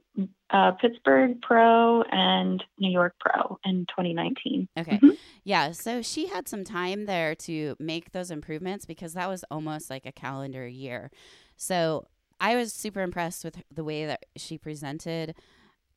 Uh, 0.50 0.72
Pittsburgh 0.72 1.42
Pro 1.42 2.04
and 2.04 2.64
New 2.80 2.92
York 2.92 3.16
Pro 3.20 3.60
in 3.66 3.86
2019. 3.88 4.68
Okay. 4.78 4.92
Mm-hmm. 4.98 5.10
Yeah. 5.44 5.72
So 5.72 6.02
she 6.02 6.28
had 6.28 6.48
some 6.48 6.64
time 6.64 7.06
there 7.06 7.36
to 7.36 7.76
make 7.80 8.12
those 8.12 8.32
improvements 8.32 8.86
because 8.86 9.14
that 9.14 9.28
was 9.28 9.44
almost 9.52 9.90
like 9.90 10.06
a 10.06 10.12
calendar 10.12 10.68
year. 10.68 11.12
So 11.58 12.08
I 12.40 12.56
was 12.56 12.74
super 12.74 13.02
impressed 13.02 13.44
with 13.44 13.62
the 13.74 13.84
way 13.84 14.06
that 14.06 14.26
she 14.36 14.58
presented. 14.58 15.36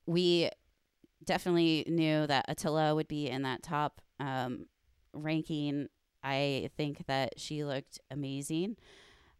We 0.06 0.50
definitely 1.24 1.84
knew 1.86 2.26
that 2.26 2.46
Attila 2.48 2.94
would 2.94 3.08
be 3.08 3.28
in 3.28 3.42
that 3.42 3.62
top 3.62 4.00
um, 4.18 4.66
ranking. 5.12 5.88
I 6.22 6.70
think 6.76 7.06
that 7.06 7.34
she 7.38 7.64
looked 7.64 7.98
amazing. 8.10 8.76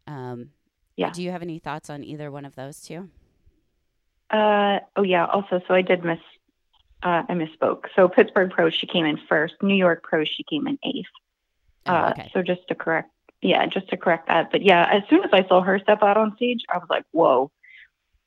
Um, 0.07 0.49
yeah. 0.95 1.11
Do 1.11 1.23
you 1.23 1.31
have 1.31 1.41
any 1.41 1.59
thoughts 1.59 1.89
on 1.89 2.03
either 2.03 2.31
one 2.31 2.45
of 2.45 2.55
those 2.55 2.81
two? 2.81 3.09
Uh, 4.29 4.79
oh 4.95 5.03
yeah. 5.03 5.25
Also, 5.25 5.61
so 5.67 5.73
I 5.73 5.81
did 5.81 6.03
miss. 6.03 6.19
Uh, 7.03 7.23
I 7.27 7.33
misspoke. 7.33 7.85
So 7.95 8.07
Pittsburgh 8.07 8.51
Pro, 8.51 8.69
she 8.69 8.85
came 8.85 9.05
in 9.05 9.19
first. 9.27 9.55
New 9.61 9.75
York 9.75 10.03
Pro, 10.03 10.23
she 10.23 10.43
came 10.43 10.67
in 10.67 10.77
eighth. 10.83 11.09
Oh, 11.87 11.93
uh, 11.93 12.09
okay. 12.11 12.29
So 12.33 12.43
just 12.43 12.67
to 12.67 12.75
correct 12.75 13.09
yeah, 13.41 13.65
just 13.65 13.89
to 13.89 13.97
correct 13.97 14.27
that. 14.27 14.51
But 14.51 14.61
yeah, 14.61 14.87
as 14.91 15.03
soon 15.09 15.23
as 15.23 15.31
I 15.33 15.47
saw 15.47 15.61
her 15.61 15.79
step 15.79 16.03
out 16.03 16.17
on 16.17 16.35
stage, 16.35 16.63
I 16.69 16.77
was 16.77 16.87
like, 16.89 17.05
whoa, 17.11 17.51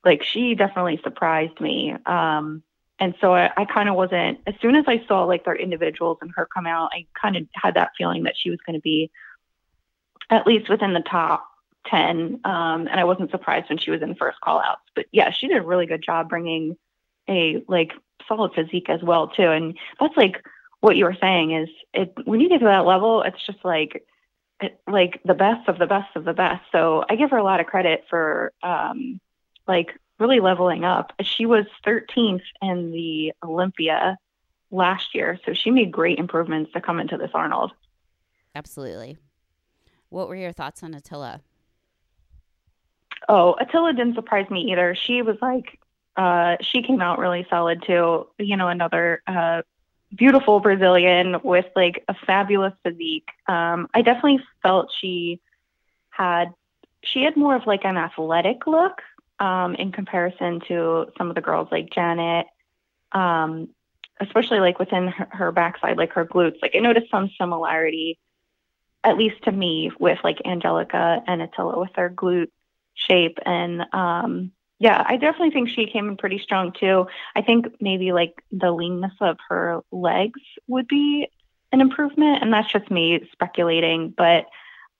like 0.05 0.23
she 0.23 0.55
definitely 0.55 1.01
surprised 1.03 1.61
me. 1.61 1.95
Um, 2.05 2.63
and 2.99 3.15
so 3.21 3.35
I, 3.35 3.51
I 3.57 3.65
kind 3.65 3.89
of 3.89 3.95
wasn't, 3.95 4.41
as 4.47 4.55
soon 4.61 4.75
as 4.75 4.85
I 4.87 5.05
saw 5.07 5.25
like 5.25 5.45
their 5.45 5.57
individuals 5.57 6.19
and 6.21 6.31
her 6.37 6.47
come 6.53 6.67
out, 6.67 6.91
I 6.93 7.07
kind 7.21 7.37
of 7.37 7.47
had 7.55 7.75
that 7.75 7.93
feeling 7.97 8.25
that 8.25 8.35
she 8.37 8.51
was 8.51 8.59
going 8.67 8.75
to 8.75 8.83
be 8.83 9.11
at 10.31 10.47
least 10.47 10.69
within 10.69 10.95
the 10.95 11.01
top 11.01 11.47
10. 11.87 12.41
Um, 12.45 12.87
and 12.87 13.01
I 13.01 13.05
wasn't 13.05 13.31
surprised 13.31 13.69
when 13.69 13.79
she 13.79 13.91
was 13.91 14.03
in 14.03 14.15
first 14.15 14.41
call 14.41 14.61
outs. 14.61 14.83
But 14.95 15.07
yeah, 15.13 15.31
she 15.31 15.49
did 15.49 15.59
a 15.59 15.63
really 15.63 15.87
good 15.87 16.03
job 16.03 16.29
bringing 16.29 16.77
a 17.29 17.63
like 17.69 17.93
solid 18.29 18.53
physique 18.55 18.89
as 18.89 19.03
well, 19.03 19.29
too. 19.29 19.51
And 19.51 19.77
that's 20.01 20.17
like 20.17 20.45
what 20.81 20.97
you 20.97 21.05
were 21.05 21.17
saying 21.21 21.53
is 21.53 21.69
it, 21.93 22.13
when 22.25 22.41
you 22.41 22.49
get 22.49 22.59
to 22.59 22.67
that 22.67 22.87
level, 22.87 23.23
it's 23.23 23.45
just 23.47 23.65
like, 23.65 24.05
like 24.87 25.21
the 25.25 25.35
best 25.35 25.69
of 25.69 25.79
the 25.79 25.87
best 25.87 26.15
of 26.17 26.25
the 26.25 26.33
best. 26.33 26.63
So 26.73 27.05
I 27.09 27.17
give 27.17 27.31
her 27.31 27.37
a 27.37 27.45
lot 27.45 27.61
of 27.61 27.67
credit 27.67 28.05
for 28.09 28.53
um, 28.63 29.21
like 29.67 29.99
really 30.19 30.41
leveling 30.41 30.85
up. 30.85 31.13
She 31.23 31.47
was 31.47 31.67
13th 31.87 32.43
in 32.63 32.91
the 32.93 33.33
Olympia 33.43 34.17
last 34.71 35.15
year, 35.15 35.39
so 35.45 35.55
she 35.55 35.71
made 35.71 35.91
great 35.91 36.19
improvements 36.19 36.73
to 36.73 36.81
come 36.81 37.01
into 37.01 37.17
this 37.17 37.31
Arnold. 37.35 37.73
Absolutely. 38.55 39.17
What 40.09 40.29
were 40.29 40.37
your 40.37 40.53
thoughts 40.53 40.83
on 40.83 40.95
Attila? 40.95 41.41
Oh, 43.29 43.57
Attila 43.59 43.93
didn't 43.93 44.15
surprise 44.15 44.49
me 44.51 44.73
either. 44.73 44.95
She 44.95 45.23
was 45.23 45.37
like, 45.41 45.79
uh, 46.17 46.57
she 46.61 46.83
came 46.83 47.01
out 47.01 47.19
really 47.19 47.47
solid 47.51 47.83
too. 47.83 48.29
You 48.39 48.57
know, 48.57 48.69
another 48.69 49.23
uh, 49.27 49.63
beautiful 50.15 50.61
Brazilian 50.61 51.37
with 51.43 51.67
like 51.75 52.05
a 52.09 52.15
fabulous 52.27 52.75
physique. 52.83 53.29
Um, 53.49 53.89
I 53.95 54.03
definitely 54.03 54.41
felt 54.63 54.93
she 55.01 55.41
had 56.11 56.53
she 57.03 57.23
had 57.23 57.37
more 57.37 57.55
of 57.55 57.67
like 57.67 57.85
an 57.85 57.97
athletic 57.97 58.67
look 58.67 59.03
um, 59.39 59.75
in 59.75 59.93
comparison 59.93 60.61
to 60.69 61.07
some 61.19 61.29
of 61.29 61.35
the 61.35 61.41
girls 61.41 61.69
like 61.71 61.91
Janet, 61.91 62.47
um, 63.13 63.69
especially 64.21 64.61
like 64.61 64.79
within 64.79 65.09
her, 65.09 65.29
her 65.33 65.53
backside, 65.53 65.99
like 65.99 66.13
her 66.13 66.25
glutes. 66.25 66.63
Like 66.63 66.73
I 66.75 66.79
noticed 66.79 67.11
some 67.11 67.31
similarity, 67.39 68.19
at 69.03 69.19
least 69.19 69.43
to 69.45 69.53
me, 69.53 69.91
with 69.99 70.19
like 70.23 70.39
Angelica 70.45 71.23
and 71.27 71.43
Attila 71.43 71.81
with 71.81 71.93
their 71.95 72.11
glute 72.11 72.51
shape 72.95 73.39
and 73.45 73.83
um, 73.93 74.53
yeah, 74.79 75.03
I 75.07 75.17
definitely 75.17 75.51
think 75.51 75.69
she 75.69 75.87
came 75.87 76.09
in 76.09 76.17
pretty 76.17 76.39
strong 76.39 76.73
too. 76.79 77.07
I 77.35 77.43
think 77.43 77.67
maybe 77.81 78.13
like 78.13 78.43
the 78.51 78.73
leanness 78.73 79.15
of 79.21 79.39
her 79.49 79.81
legs 79.93 80.41
would 80.67 80.89
be 80.89 81.29
an 81.73 81.81
improvement, 81.81 82.43
and 82.43 82.53
that's 82.53 82.71
just 82.73 82.91
me 82.91 83.27
speculating. 83.33 84.13
But 84.17 84.47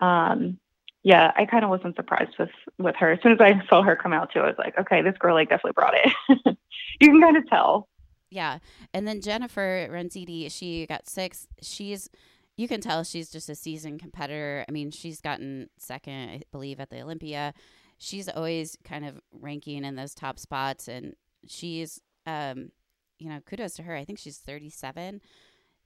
um, 0.01 0.59
yeah, 1.03 1.33
I 1.37 1.45
kind 1.45 1.65
of 1.65 1.71
wasn't 1.71 1.97
surprised 1.97 2.37
with 2.39 2.51
with 2.79 2.97
her. 2.97 3.13
As 3.13 3.23
soon 3.23 3.33
as 3.33 3.41
I 3.41 3.61
saw 3.69 3.83
her 3.83 3.97
come 3.97 4.13
out 4.13 4.33
too, 4.33 4.41
I 4.41 4.47
was 4.47 4.57
like, 4.59 4.79
okay, 4.79 5.03
this 5.03 5.19
girl 5.19 5.35
like 5.35 5.49
definitely 5.49 5.73
brought 5.73 5.95
it. 5.95 6.13
you 7.01 7.09
can 7.09 7.21
kind 7.21 7.37
of 7.37 7.47
tell. 7.49 7.89
Yeah, 8.31 8.59
and 8.93 9.07
then 9.07 9.21
Jennifer 9.21 9.89
Ronzitti, 9.91 10.51
she 10.51 10.87
got 10.87 11.09
six. 11.09 11.47
She's 11.61 12.09
you 12.57 12.69
can 12.69 12.81
tell 12.81 13.03
she's 13.05 13.31
just 13.31 13.49
a 13.49 13.55
seasoned 13.55 14.01
competitor. 14.01 14.65
I 14.69 14.73
mean, 14.73 14.93
she's 14.93 15.21
gotten 15.21 15.69
second, 15.79 16.31
I 16.31 16.43
believe, 16.53 16.79
at 16.81 16.91
the 16.91 17.03
Olympia 17.03 17.53
she's 17.99 18.29
always 18.29 18.77
kind 18.85 19.05
of 19.05 19.21
ranking 19.33 19.85
in 19.85 19.95
those 19.97 20.15
top 20.15 20.39
spots 20.39 20.89
and 20.89 21.15
she's 21.47 22.01
um 22.27 22.71
you 23.19 23.29
know 23.29 23.41
kudos 23.47 23.75
to 23.75 23.83
her. 23.83 23.95
I 23.95 24.05
think 24.05 24.19
she's 24.19 24.39
37 24.39 25.21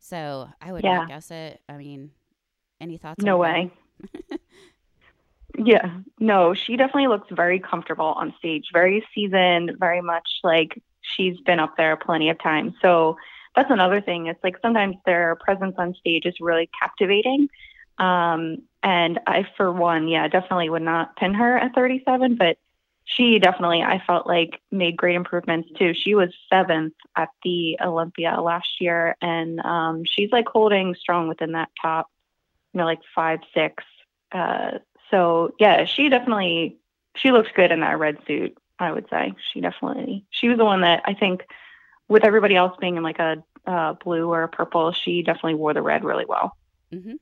so 0.00 0.48
i 0.60 0.72
would 0.72 0.84
yeah. 0.84 1.06
guess 1.06 1.30
it. 1.30 1.60
I 1.68 1.76
mean 1.76 2.10
any 2.80 2.96
thoughts 2.98 3.24
no 3.24 3.36
way. 3.36 3.70
Yeah. 5.56 5.98
No 6.20 6.54
she 6.54 6.76
definitely 6.76 7.08
looks 7.08 7.28
very 7.32 7.58
comfortable 7.58 8.04
on 8.04 8.34
stage. 8.38 8.66
Very 8.72 9.04
seasoned 9.14 9.72
very 9.78 10.00
much 10.00 10.28
like 10.44 10.80
she's 11.00 11.40
been 11.40 11.58
up 11.58 11.76
there 11.76 11.96
plenty 11.96 12.30
of 12.30 12.40
times. 12.40 12.74
So 12.80 13.16
that's 13.56 13.70
another 13.70 14.00
thing. 14.00 14.26
It's 14.26 14.42
like 14.44 14.56
sometimes 14.62 14.96
their 15.04 15.36
presence 15.36 15.74
on 15.78 15.94
stage 15.94 16.26
is 16.26 16.34
really 16.40 16.70
captivating 16.80 17.48
um, 17.98 18.62
and 18.82 19.20
I, 19.26 19.46
for 19.56 19.72
one, 19.72 20.08
yeah, 20.08 20.28
definitely 20.28 20.70
would 20.70 20.82
not 20.82 21.16
pin 21.16 21.34
her 21.34 21.58
at 21.58 21.74
37, 21.74 22.36
but 22.36 22.58
she 23.04 23.38
definitely, 23.38 23.82
I 23.82 24.02
felt 24.06 24.26
like, 24.26 24.60
made 24.70 24.96
great 24.96 25.16
improvements 25.16 25.70
too. 25.78 25.94
She 25.94 26.14
was 26.14 26.28
seventh 26.50 26.94
at 27.16 27.30
the 27.42 27.78
Olympia 27.82 28.40
last 28.40 28.80
year, 28.80 29.16
and 29.20 29.60
um, 29.60 30.04
she's 30.04 30.30
like 30.30 30.46
holding 30.46 30.94
strong 30.94 31.26
within 31.26 31.52
that 31.52 31.70
top, 31.80 32.10
you 32.72 32.78
know, 32.78 32.84
like 32.84 33.00
five, 33.14 33.40
six. 33.54 33.82
Uh, 34.30 34.78
so 35.10 35.54
yeah, 35.58 35.86
she 35.86 36.10
definitely, 36.10 36.76
she 37.16 37.32
looks 37.32 37.50
good 37.54 37.72
in 37.72 37.80
that 37.80 37.98
red 37.98 38.18
suit. 38.26 38.56
I 38.78 38.92
would 38.92 39.08
say 39.10 39.32
she 39.52 39.60
definitely, 39.60 40.24
she 40.30 40.48
was 40.48 40.58
the 40.58 40.64
one 40.64 40.82
that 40.82 41.02
I 41.04 41.14
think, 41.14 41.44
with 42.08 42.24
everybody 42.24 42.56
else 42.56 42.76
being 42.80 42.96
in 42.96 43.02
like 43.02 43.18
a 43.18 43.42
uh, 43.66 43.94
blue 43.94 44.28
or 44.28 44.42
a 44.42 44.48
purple, 44.48 44.92
she 44.92 45.22
definitely 45.22 45.54
wore 45.54 45.74
the 45.74 45.82
red 45.82 46.04
really 46.04 46.24
well. 46.26 46.56
Mm-hmm. 46.92 47.16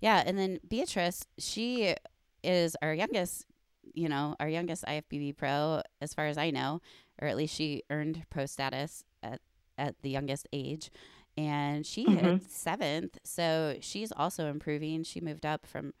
Yeah, 0.00 0.22
and 0.24 0.38
then 0.38 0.60
Beatrice, 0.66 1.26
she 1.38 1.94
is 2.42 2.76
our 2.82 2.94
youngest, 2.94 3.46
you 3.94 4.08
know, 4.08 4.34
our 4.40 4.48
youngest 4.48 4.84
IFBB 4.84 5.36
pro, 5.36 5.82
as 6.00 6.14
far 6.14 6.26
as 6.26 6.38
I 6.38 6.50
know, 6.50 6.80
or 7.20 7.28
at 7.28 7.36
least 7.36 7.54
she 7.54 7.82
earned 7.90 8.24
pro 8.30 8.46
status 8.46 9.04
at 9.22 9.40
at 9.78 9.94
the 10.02 10.10
youngest 10.10 10.46
age, 10.52 10.90
and 11.36 11.86
she 11.86 12.04
mm-hmm. 12.04 12.26
hit 12.26 12.50
seventh. 12.50 13.18
So 13.24 13.76
she's 13.80 14.12
also 14.12 14.48
improving. 14.48 15.04
She 15.04 15.20
moved 15.20 15.46
up 15.46 15.66
from 15.66 15.94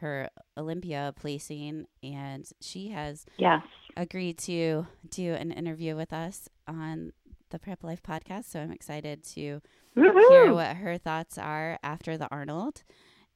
her 0.00 0.30
Olympia 0.56 1.12
placing, 1.16 1.86
and 2.02 2.48
she 2.60 2.88
has 2.88 3.26
yes. 3.36 3.62
agreed 3.96 4.38
to 4.38 4.86
do 5.10 5.34
an 5.34 5.52
interview 5.52 5.94
with 5.94 6.12
us 6.12 6.48
on 6.66 7.12
the 7.50 7.58
Prep 7.58 7.84
Life 7.84 8.02
podcast. 8.02 8.44
So 8.46 8.60
I'm 8.60 8.72
excited 8.72 9.22
to 9.34 9.60
Woo-hoo! 9.94 10.28
hear 10.30 10.54
what 10.54 10.76
her 10.76 10.98
thoughts 10.98 11.38
are 11.38 11.78
after 11.82 12.16
the 12.16 12.28
Arnold. 12.30 12.82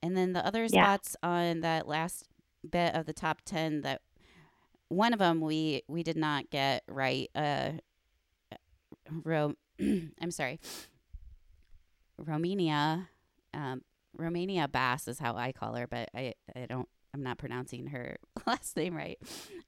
And 0.04 0.14
then 0.14 0.34
the 0.34 0.44
other 0.46 0.68
spots 0.68 1.16
yeah. 1.22 1.28
on 1.30 1.60
that 1.60 1.88
last 1.88 2.28
bit 2.68 2.94
of 2.94 3.06
the 3.06 3.14
top 3.14 3.40
10 3.46 3.80
that 3.80 4.02
one 4.88 5.14
of 5.14 5.18
them 5.18 5.40
we 5.40 5.82
we 5.88 6.02
did 6.02 6.18
not 6.18 6.50
get 6.50 6.84
right. 6.86 7.30
Uh, 7.34 7.72
Ro- 9.10 9.54
I'm 9.80 10.30
sorry, 10.30 10.60
Romania. 12.18 13.08
Um, 13.54 13.80
Romania 14.14 14.68
Bass 14.68 15.08
is 15.08 15.18
how 15.18 15.36
I 15.36 15.52
call 15.52 15.74
her, 15.74 15.86
but 15.86 16.10
I 16.14 16.34
I 16.54 16.66
don't 16.66 16.88
I'm 17.14 17.22
not 17.22 17.38
pronouncing 17.38 17.86
her 17.86 18.18
last 18.46 18.76
name 18.76 18.94
right. 18.94 19.18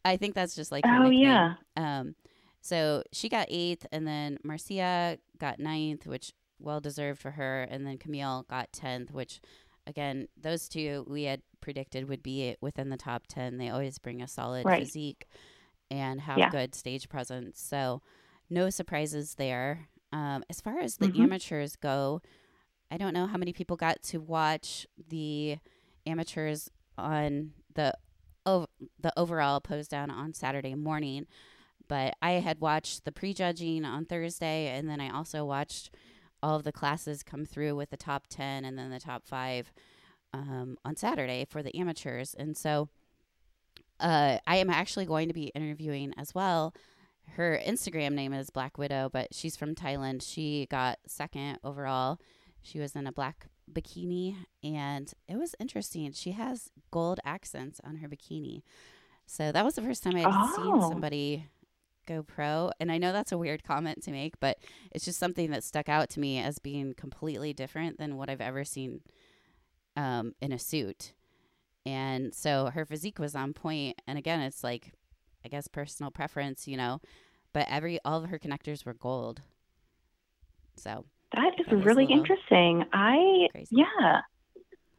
I 0.04 0.18
think 0.18 0.34
that's 0.34 0.54
just 0.54 0.70
like 0.70 0.84
Oh 0.86 1.08
yeah. 1.08 1.54
Um, 1.78 2.14
so 2.60 3.04
she 3.10 3.30
got 3.30 3.46
eighth, 3.48 3.86
and 3.90 4.06
then 4.06 4.36
Marcia 4.44 5.16
got 5.38 5.58
ninth, 5.58 6.06
which 6.06 6.34
well 6.58 6.80
deserved 6.80 7.22
for 7.22 7.32
her, 7.32 7.62
and 7.62 7.86
then 7.86 7.96
Camille 7.96 8.44
got 8.50 8.70
tenth, 8.70 9.10
which 9.12 9.40
again 9.86 10.28
those 10.40 10.68
two 10.68 11.04
we 11.08 11.24
had 11.24 11.42
predicted 11.60 12.08
would 12.08 12.22
be 12.22 12.56
within 12.60 12.88
the 12.90 12.96
top 12.96 13.26
ten. 13.28 13.58
They 13.58 13.68
always 13.70 13.98
bring 13.98 14.20
a 14.22 14.28
solid 14.28 14.64
Right. 14.66 14.80
physique 14.80 15.26
and 15.90 16.20
have 16.22 16.38
Yeah. 16.38 16.50
good 16.50 16.74
stage 16.74 17.08
presence, 17.08 17.60
so 17.60 18.02
no 18.50 18.70
surprises 18.70 19.34
there. 19.36 19.88
Um, 20.12 20.44
as 20.48 20.60
far 20.60 20.78
as 20.78 20.96
the 20.96 21.08
Mhm. 21.08 21.20
amateurs 21.24 21.76
go, 21.76 22.22
I 22.90 22.96
don't 22.96 23.12
know 23.14 23.26
how 23.26 23.36
many 23.38 23.52
people 23.52 23.76
got 23.76 24.02
to 24.04 24.18
watch 24.20 24.86
the 25.08 25.58
amateurs 26.06 26.70
on 26.96 27.52
the 27.74 27.92
ov- 28.44 28.68
the 29.00 29.12
overall 29.18 29.60
pose 29.60 29.88
down 29.88 30.10
on 30.10 30.32
Saturday 30.32 30.74
morning, 30.76 31.26
but 31.88 32.14
I 32.22 32.32
had 32.32 32.60
watched 32.60 33.04
the 33.04 33.12
prejudging 33.12 33.84
on 33.84 34.04
Thursday, 34.06 34.68
and 34.68 34.88
then 34.88 35.00
I 35.00 35.08
also 35.10 35.44
watched 35.44 35.90
all 36.42 36.56
of 36.56 36.64
the 36.64 36.72
classes 36.72 37.22
come 37.22 37.44
through 37.44 37.74
with 37.76 37.90
the 37.90 37.96
top 37.96 38.26
ten 38.28 38.64
and 38.64 38.78
then 38.78 38.90
the 38.90 39.00
top 39.00 39.24
five 39.26 39.72
um, 40.32 40.76
on 40.84 40.96
Saturday 40.96 41.46
for 41.48 41.62
the 41.62 41.74
amateurs, 41.76 42.34
and 42.38 42.56
so 42.56 42.88
uh, 44.00 44.38
I 44.46 44.56
am 44.56 44.68
actually 44.70 45.06
going 45.06 45.28
to 45.28 45.34
be 45.34 45.46
interviewing 45.54 46.12
as 46.16 46.34
well. 46.34 46.74
Her 47.30 47.58
Instagram 47.66 48.12
name 48.12 48.32
is 48.32 48.50
Black 48.50 48.78
Widow, 48.78 49.08
but 49.12 49.34
she's 49.34 49.56
from 49.56 49.74
Thailand. 49.74 50.22
She 50.22 50.66
got 50.70 50.98
second 51.06 51.58
overall. 51.64 52.18
She 52.62 52.78
was 52.78 52.94
in 52.94 53.06
a 53.06 53.12
black 53.12 53.46
bikini, 53.72 54.36
and 54.62 55.12
it 55.28 55.36
was 55.36 55.54
interesting. 55.58 56.12
She 56.12 56.32
has 56.32 56.70
gold 56.90 57.18
accents 57.24 57.80
on 57.84 57.96
her 57.96 58.08
bikini. 58.08 58.62
So 59.26 59.50
that 59.50 59.64
was 59.64 59.74
the 59.74 59.82
first 59.82 60.02
time 60.04 60.14
I 60.16 60.20
had 60.20 60.54
seen 60.54 60.66
Oh. 60.74 60.88
somebody 60.88 61.46
go 62.06 62.22
pro. 62.22 62.70
And 62.80 62.90
I 62.90 62.98
know 62.98 63.12
that's 63.12 63.32
a 63.32 63.38
weird 63.38 63.64
comment 63.64 64.02
to 64.04 64.10
make, 64.10 64.38
but 64.40 64.58
it's 64.92 65.04
just 65.04 65.18
something 65.18 65.50
that 65.50 65.64
stuck 65.64 65.88
out 65.88 66.08
to 66.10 66.20
me 66.20 66.38
as 66.38 66.58
being 66.58 66.94
completely 66.94 67.52
different 67.52 67.98
than 67.98 68.16
what 68.16 68.30
I've 68.30 68.40
ever 68.40 68.64
seen 68.64 69.00
um, 69.96 70.34
in 70.40 70.52
a 70.52 70.58
suit. 70.58 71.12
And 71.84 72.34
so 72.34 72.66
her 72.66 72.84
physique 72.84 73.18
was 73.18 73.34
on 73.34 73.52
point. 73.52 74.00
And 74.06 74.18
again, 74.18 74.40
it's 74.40 74.64
like, 74.64 74.92
I 75.44 75.48
guess 75.48 75.68
personal 75.68 76.10
preference, 76.10 76.66
you 76.66 76.76
know, 76.76 77.00
but 77.52 77.66
every 77.70 77.98
all 78.04 78.22
of 78.24 78.30
her 78.30 78.38
connectors 78.38 78.84
were 78.84 78.94
gold. 78.94 79.42
So 80.76 81.04
That 81.34 81.52
is 81.58 81.66
That 81.66 81.76
really 81.76 82.04
interesting. 82.06 82.84
I 82.92 83.48
crazy. 83.52 83.76
yeah. 83.76 84.20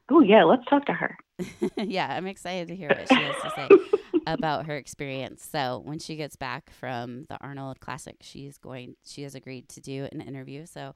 Oh 0.10 0.22
yeah, 0.22 0.44
let's 0.44 0.66
talk 0.66 0.86
to 0.86 0.94
her. 0.94 1.18
yeah, 1.78 2.08
I'm 2.16 2.28
excited 2.28 2.68
to 2.70 2.76
hear 2.76 2.94
what 2.94 3.08
she 3.10 3.24
has 3.24 3.38
to 3.42 3.50
say 3.50 3.70
about 4.28 4.66
her 4.66 4.76
experience. 4.76 5.48
So 5.50 5.82
when 5.86 6.00
she 6.00 6.16
gets 6.16 6.36
back 6.36 6.72
from 6.72 7.26
the 7.30 7.38
Arnold 7.42 7.80
Classic, 7.80 8.18
she's 8.22 8.58
going. 8.58 8.96
She 9.06 9.24
has 9.24 9.36
agreed 9.36 9.70
to 9.70 9.82
do 9.82 10.08
an 10.12 10.22
interview. 10.22 10.66
So 10.66 10.94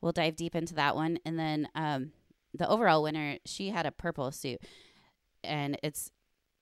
we'll 0.00 0.12
dive 0.12 0.36
deep 0.36 0.54
into 0.56 0.74
that 0.74 0.96
one, 0.96 1.18
and 1.24 1.38
then 1.38 1.68
um, 1.74 2.10
the 2.54 2.68
overall 2.68 3.02
winner, 3.02 3.38
she 3.44 3.68
had 3.70 3.86
a 3.86 3.92
purple 3.92 4.30
suit, 4.32 4.60
and 5.42 5.78
it's 5.82 6.10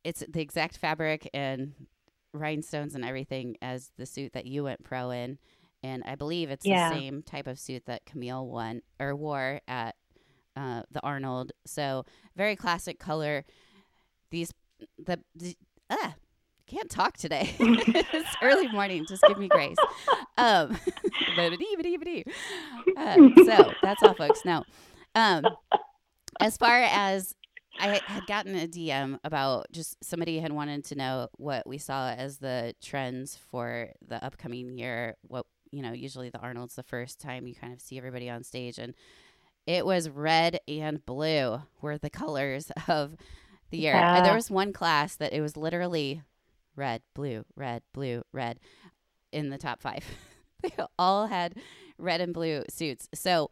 it's 0.04 0.24
the 0.28 0.40
exact 0.40 0.76
fabric 0.76 1.28
and 1.32 1.72
rhinestones 2.34 2.94
and 2.94 3.04
everything 3.04 3.56
as 3.62 3.92
the 3.96 4.06
suit 4.06 4.32
that 4.32 4.46
you 4.46 4.64
went 4.64 4.82
pro 4.84 5.10
in. 5.10 5.38
And 5.84 6.02
I 6.06 6.14
believe 6.16 6.50
it's 6.50 6.66
Yeah. 6.66 6.90
the 6.90 6.94
same 6.94 7.22
type 7.22 7.46
of 7.46 7.58
suit 7.58 7.84
that 7.86 8.04
Camille 8.06 8.46
won 8.46 8.82
or 9.00 9.14
wore 9.16 9.60
at 9.68 9.94
uh, 10.56 10.82
the 10.90 11.00
Arnold. 11.02 11.52
So 11.66 12.04
very 12.36 12.56
classic 12.56 12.98
color. 12.98 13.44
These 14.30 14.52
the, 14.98 15.20
the 15.34 15.56
ah 15.90 16.14
can't 16.66 16.90
talk 16.90 17.16
today. 17.16 17.54
it's 17.58 18.36
early 18.42 18.68
morning. 18.68 19.04
Just 19.06 19.22
give 19.28 19.38
me 19.38 19.48
grace. 19.48 19.76
Um, 20.38 20.76
uh, 22.96 23.16
so 23.44 23.72
that's 23.82 24.02
all, 24.02 24.14
folks. 24.14 24.40
Now, 24.44 24.64
um, 25.14 25.44
as 26.40 26.56
far 26.56 26.82
as 26.82 27.34
I 27.78 28.00
had 28.06 28.26
gotten 28.26 28.54
a 28.54 28.66
DM 28.66 29.18
about 29.24 29.66
just 29.72 30.02
somebody 30.04 30.38
had 30.38 30.52
wanted 30.52 30.84
to 30.86 30.94
know 30.94 31.28
what 31.36 31.66
we 31.66 31.78
saw 31.78 32.10
as 32.10 32.38
the 32.38 32.74
trends 32.82 33.38
for 33.50 33.90
the 34.06 34.22
upcoming 34.24 34.78
year. 34.78 35.16
What 35.22 35.46
you 35.70 35.82
know, 35.82 35.92
usually 35.92 36.28
the 36.28 36.38
Arnold's 36.38 36.74
the 36.74 36.82
first 36.82 37.18
time 37.18 37.46
you 37.46 37.54
kind 37.54 37.72
of 37.72 37.80
see 37.80 37.96
everybody 37.96 38.28
on 38.28 38.44
stage, 38.44 38.78
and 38.78 38.94
it 39.66 39.86
was 39.86 40.08
red 40.10 40.60
and 40.66 41.04
blue 41.04 41.62
were 41.80 41.98
the 41.98 42.10
colors 42.10 42.70
of 42.88 43.16
the 43.70 43.78
year. 43.78 43.94
And 43.94 44.24
there 44.24 44.34
was 44.34 44.50
one 44.50 44.72
class 44.72 45.16
that 45.16 45.32
it 45.32 45.40
was 45.40 45.56
literally 45.56 46.22
red, 46.76 47.02
blue, 47.14 47.44
red, 47.56 47.82
blue, 47.92 48.22
red 48.32 48.58
in 49.32 49.50
the 49.50 49.58
top 49.58 49.80
five. 49.80 50.04
they 50.62 50.72
all 50.98 51.26
had 51.26 51.54
red 51.98 52.20
and 52.20 52.34
blue 52.34 52.64
suits. 52.68 53.08
So 53.14 53.50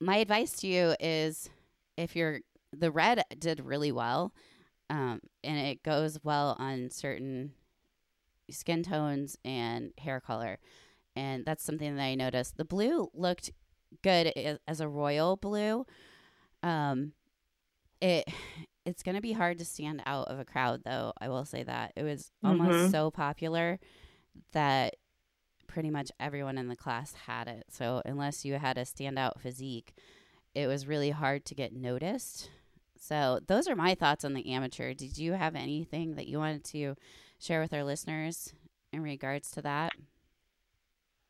my 0.00 0.16
advice 0.16 0.52
to 0.52 0.66
you 0.66 0.94
is 1.00 1.48
if 1.96 2.16
you're 2.16 2.40
the 2.72 2.90
red 2.90 3.22
did 3.38 3.60
really 3.60 3.92
well 3.92 4.32
um, 4.90 5.20
and 5.44 5.58
it 5.58 5.82
goes 5.82 6.18
well 6.22 6.56
on 6.58 6.90
certain 6.90 7.52
skin 8.50 8.82
tones 8.82 9.36
and 9.44 9.92
hair 9.98 10.20
color 10.20 10.58
and 11.14 11.44
that's 11.44 11.62
something 11.62 11.96
that 11.96 12.02
i 12.02 12.14
noticed 12.14 12.56
the 12.56 12.64
blue 12.64 13.08
looked 13.14 13.52
good 14.02 14.58
as 14.66 14.80
a 14.80 14.88
royal 14.88 15.36
blue 15.36 15.84
um, 16.62 17.12
it 18.00 18.24
it's 18.84 19.02
going 19.04 19.14
to 19.14 19.20
be 19.20 19.32
hard 19.32 19.58
to 19.58 19.64
stand 19.64 20.02
out 20.06 20.26
of 20.28 20.38
a 20.40 20.44
crowd 20.44 20.82
though 20.84 21.12
i 21.20 21.28
will 21.28 21.44
say 21.44 21.62
that. 21.62 21.92
It 21.96 22.02
was 22.02 22.32
almost 22.42 22.78
Mhm. 22.88 22.90
so 22.90 23.10
popular 23.10 23.78
that 24.52 24.94
pretty 25.68 25.90
much 25.90 26.10
everyone 26.20 26.58
in 26.58 26.68
the 26.68 26.76
class 26.76 27.14
had 27.26 27.48
it. 27.48 27.64
So 27.70 28.02
unless 28.04 28.44
you 28.44 28.54
had 28.54 28.76
a 28.78 28.82
standout 28.84 29.40
physique 29.40 29.94
it 30.54 30.66
was 30.66 30.86
really 30.86 31.10
hard 31.10 31.44
to 31.46 31.54
get 31.54 31.72
noticed. 31.72 32.50
So 32.98 33.40
those 33.46 33.68
are 33.68 33.74
my 33.76 33.94
thoughts 33.94 34.22
on 34.24 34.34
the 34.34 34.52
amateur. 34.52 34.92
Did 34.94 35.16
you 35.16 35.32
have 35.32 35.54
anything 35.54 36.14
that 36.16 36.26
you 36.28 36.38
wanted 36.38 36.62
to 36.64 36.94
share 37.38 37.60
with 37.62 37.72
our 37.72 37.84
listeners 37.84 38.52
in 38.92 39.02
regards 39.02 39.50
to 39.52 39.62
that 39.62 39.92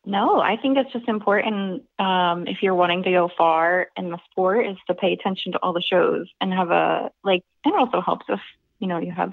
No, 0.04 0.40
I 0.40 0.56
think 0.56 0.78
it's 0.78 0.92
just 0.92 1.08
important 1.08 1.84
um, 1.98 2.48
if 2.48 2.62
you're 2.62 2.74
wanting 2.74 3.04
to 3.04 3.10
go 3.10 3.30
far 3.38 3.88
in 3.96 4.10
the 4.10 4.18
sport 4.30 4.66
is 4.66 4.76
to 4.88 4.94
pay 4.94 5.12
attention 5.12 5.52
to 5.52 5.58
all 5.58 5.72
the 5.72 5.82
shows 5.82 6.28
and 6.40 6.52
have 6.52 6.70
a 6.70 7.10
like. 7.22 7.44
And 7.64 7.74
it 7.74 7.78
also 7.78 8.00
helps 8.00 8.26
if 8.28 8.40
you 8.80 8.88
know 8.88 8.98
you 8.98 9.12
have 9.12 9.32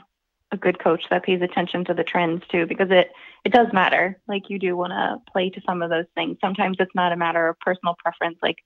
a 0.51 0.57
good 0.57 0.79
coach 0.79 1.03
that 1.09 1.23
pays 1.23 1.41
attention 1.41 1.85
to 1.85 1.93
the 1.95 2.03
trends 2.03 2.43
too, 2.51 2.67
because 2.67 2.91
it 2.91 3.11
it 3.43 3.51
does 3.51 3.73
matter. 3.73 4.19
Like 4.27 4.49
you 4.49 4.59
do 4.59 4.77
want 4.77 4.91
to 4.91 5.17
play 5.31 5.49
to 5.49 5.61
some 5.65 5.81
of 5.81 5.89
those 5.89 6.05
things. 6.13 6.37
Sometimes 6.39 6.77
it's 6.79 6.93
not 6.93 7.13
a 7.13 7.17
matter 7.17 7.47
of 7.47 7.59
personal 7.59 7.95
preference. 8.03 8.37
Like 8.43 8.57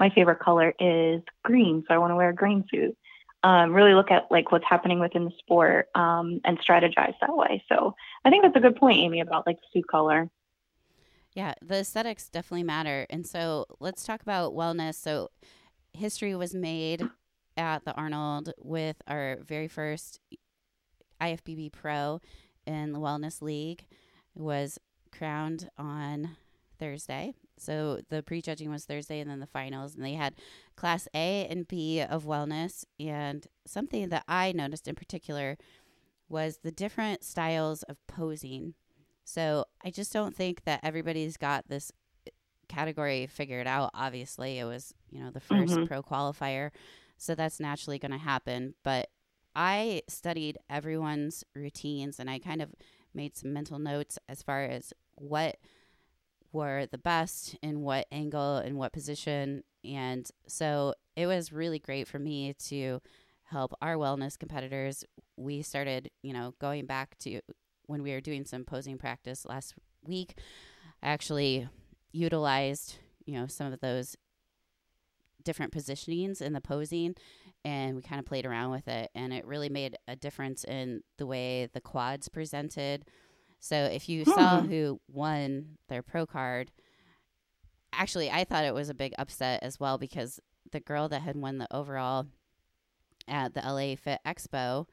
my 0.00 0.10
favorite 0.10 0.40
color 0.40 0.74
is 0.80 1.22
green, 1.44 1.84
so 1.86 1.94
I 1.94 1.98
want 1.98 2.10
to 2.10 2.16
wear 2.16 2.30
a 2.30 2.34
green 2.34 2.64
suit. 2.72 2.96
Um, 3.44 3.72
really 3.72 3.94
look 3.94 4.10
at 4.10 4.26
like 4.32 4.50
what's 4.50 4.64
happening 4.68 4.98
within 4.98 5.24
the 5.26 5.32
sport 5.38 5.88
um, 5.94 6.40
and 6.44 6.58
strategize 6.60 7.14
that 7.20 7.36
way. 7.36 7.62
So 7.68 7.94
I 8.24 8.30
think 8.30 8.42
that's 8.42 8.56
a 8.56 8.60
good 8.60 8.76
point, 8.76 8.98
Amy, 8.98 9.20
about 9.20 9.46
like 9.46 9.58
suit 9.72 9.86
color. 9.86 10.28
Yeah, 11.34 11.54
the 11.62 11.76
aesthetics 11.76 12.28
definitely 12.28 12.64
matter. 12.64 13.06
And 13.08 13.26
so 13.26 13.66
let's 13.80 14.04
talk 14.04 14.22
about 14.22 14.52
wellness. 14.52 14.96
So 14.96 15.30
history 15.92 16.34
was 16.34 16.54
made 16.54 17.08
at 17.56 17.84
the 17.84 17.94
Arnold 17.94 18.52
with 18.58 18.96
our 19.06 19.38
very 19.42 19.68
first 19.68 20.20
IFBB 21.20 21.72
Pro 21.72 22.20
in 22.66 22.92
the 22.92 22.98
Wellness 22.98 23.40
League 23.40 23.86
was 24.34 24.78
crowned 25.10 25.68
on 25.78 26.36
Thursday. 26.78 27.32
So 27.58 28.00
the 28.08 28.22
prejudging 28.22 28.70
was 28.70 28.84
Thursday 28.84 29.20
and 29.20 29.30
then 29.30 29.40
the 29.40 29.46
finals 29.46 29.94
and 29.94 30.04
they 30.04 30.14
had 30.14 30.34
class 30.76 31.06
A 31.14 31.46
and 31.48 31.68
B 31.68 32.00
of 32.00 32.24
wellness 32.24 32.84
and 32.98 33.46
something 33.66 34.08
that 34.08 34.24
I 34.26 34.52
noticed 34.52 34.88
in 34.88 34.94
particular 34.94 35.56
was 36.28 36.58
the 36.62 36.72
different 36.72 37.24
styles 37.24 37.82
of 37.84 37.98
posing. 38.06 38.74
So 39.32 39.64
I 39.82 39.90
just 39.90 40.12
don't 40.12 40.36
think 40.36 40.64
that 40.64 40.80
everybody's 40.82 41.38
got 41.38 41.66
this 41.68 41.90
category 42.68 43.26
figured 43.26 43.66
out. 43.66 43.90
Obviously, 43.94 44.58
it 44.58 44.64
was, 44.64 44.92
you 45.10 45.22
know, 45.22 45.30
the 45.30 45.40
1st 45.40 45.72
Mhm. 45.72 45.86
pro 45.86 46.02
qualifier. 46.02 46.70
So 47.16 47.34
that's 47.34 47.58
naturally 47.58 47.98
going 47.98 48.12
to 48.12 48.18
happen. 48.18 48.74
But 48.82 49.08
I 49.54 50.02
studied 50.06 50.58
everyone's 50.68 51.44
routines 51.54 52.20
and 52.20 52.28
I 52.28 52.38
kind 52.40 52.60
of 52.60 52.74
made 53.14 53.34
some 53.34 53.54
mental 53.54 53.78
notes 53.78 54.18
as 54.28 54.42
far 54.42 54.64
as 54.64 54.92
what 55.14 55.56
were 56.52 56.84
the 56.86 56.98
best 56.98 57.56
in 57.62 57.80
what 57.80 58.06
angle 58.12 58.56
and 58.58 58.76
what 58.76 58.92
position. 58.92 59.64
And 59.82 60.30
so 60.46 60.94
it 61.16 61.26
was 61.26 61.52
really 61.52 61.78
great 61.78 62.06
for 62.06 62.18
me 62.18 62.52
to 62.66 63.00
help 63.44 63.72
our 63.80 63.94
wellness 63.96 64.38
competitors. 64.38 65.04
We 65.36 65.62
started, 65.62 66.10
you 66.22 66.34
know, 66.34 66.54
going 66.58 66.84
back 66.84 67.16
to 67.20 67.40
when 67.92 68.02
we 68.02 68.12
were 68.12 68.20
doing 68.20 68.44
some 68.44 68.64
posing 68.64 68.98
practice 68.98 69.46
last 69.46 69.74
week, 70.04 70.34
I 71.02 71.08
actually 71.08 71.68
utilized, 72.10 72.96
you 73.24 73.34
know, 73.34 73.46
some 73.46 73.72
of 73.72 73.80
those 73.80 74.16
different 75.44 75.72
positionings 75.72 76.40
in 76.40 76.52
the 76.52 76.60
posing 76.60 77.14
and 77.64 77.96
we 77.96 78.02
kind 78.02 78.18
of 78.18 78.26
played 78.26 78.46
around 78.46 78.70
with 78.70 78.88
it 78.88 79.10
and 79.14 79.32
it 79.32 79.46
really 79.46 79.68
made 79.68 79.96
a 80.08 80.16
difference 80.16 80.64
in 80.64 81.02
the 81.18 81.26
way 81.26 81.68
the 81.72 81.80
quads 81.80 82.28
presented. 82.28 83.04
So 83.60 83.76
if 83.76 84.08
you 84.08 84.24
hmm. 84.24 84.32
saw 84.32 84.60
who 84.60 85.00
won 85.08 85.78
their 85.88 86.02
pro 86.02 86.26
card, 86.26 86.70
actually 87.92 88.30
I 88.30 88.44
thought 88.44 88.64
it 88.64 88.74
was 88.74 88.88
a 88.88 88.94
big 88.94 89.14
upset 89.18 89.62
as 89.62 89.78
well 89.78 89.98
because 89.98 90.40
the 90.70 90.80
girl 90.80 91.08
that 91.08 91.22
had 91.22 91.36
won 91.36 91.58
the 91.58 91.68
overall 91.74 92.26
at 93.28 93.54
the 93.54 93.60
LA 93.60 93.94
Fit 93.96 94.20
Expo, 94.26 94.86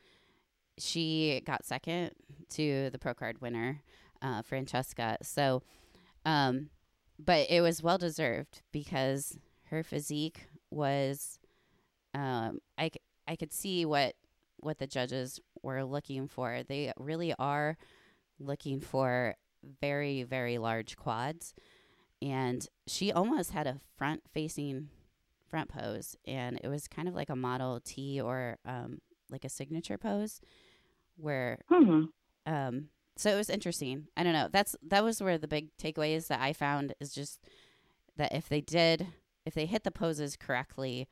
she 0.80 1.42
got 1.46 1.66
second 1.66 2.12
to 2.52 2.90
the 2.92 3.00
pro 3.00 3.14
card 3.14 3.42
winner, 3.42 3.82
uh, 4.22 4.42
Francesca. 4.42 5.18
So, 5.22 5.64
um, 6.26 6.70
but 7.18 7.48
it 7.50 7.62
was 7.62 7.84
well 7.84 7.98
deserved 7.98 8.62
because 8.72 9.38
her 9.66 9.84
physique 9.84 10.48
was, 10.72 11.40
um, 12.14 12.60
I, 12.78 12.92
I 13.28 13.36
could 13.36 13.54
see 13.54 13.86
what 13.86 14.16
what 14.62 14.78
the 14.78 14.88
judges 14.88 15.40
were 15.64 15.84
looking 15.84 16.28
for. 16.28 16.64
They 16.68 16.92
really 16.98 17.34
are 17.40 17.78
looking 18.40 18.80
for 18.80 19.36
very 19.82 20.24
very 20.24 20.58
large 20.58 20.98
quads, 20.98 21.54
and 22.22 22.68
she 22.88 23.12
almost 23.12 23.52
had 23.52 23.68
a 23.68 23.80
front 23.98 24.24
facing 24.34 24.90
front 25.50 25.70
pose, 25.70 26.16
and 26.26 26.60
it 26.64 26.68
was 26.68 26.88
kind 26.88 27.08
of 27.08 27.16
like 27.16 27.30
a 27.30 27.36
Model 27.36 27.80
T 27.84 28.22
or 28.22 28.58
um, 28.66 29.00
like 29.30 29.46
a 29.46 29.50
signature 29.50 29.98
pose, 29.98 30.42
where 31.20 31.60
mm-hmm. 31.72 32.06
um, 32.52 32.90
so 33.16 33.30
it 33.32 33.36
was 33.36 33.50
interesting. 33.50 34.08
I 34.16 34.24
don't 34.24 34.34
know. 34.34 34.48
That's 34.52 34.76
that 34.88 35.04
was 35.04 35.22
where 35.22 35.38
the 35.38 35.48
big 35.48 35.76
takeaways 35.78 36.28
that 36.28 36.40
I 36.40 36.54
found 36.54 36.94
is 37.00 37.14
just 37.14 37.42
that 38.18 38.34
if 38.34 38.48
they 38.48 38.62
did, 38.62 39.08
if 39.46 39.54
they 39.54 39.66
hit 39.66 39.84
the 39.84 39.92
poses 39.92 40.38
correctly, 40.38 41.08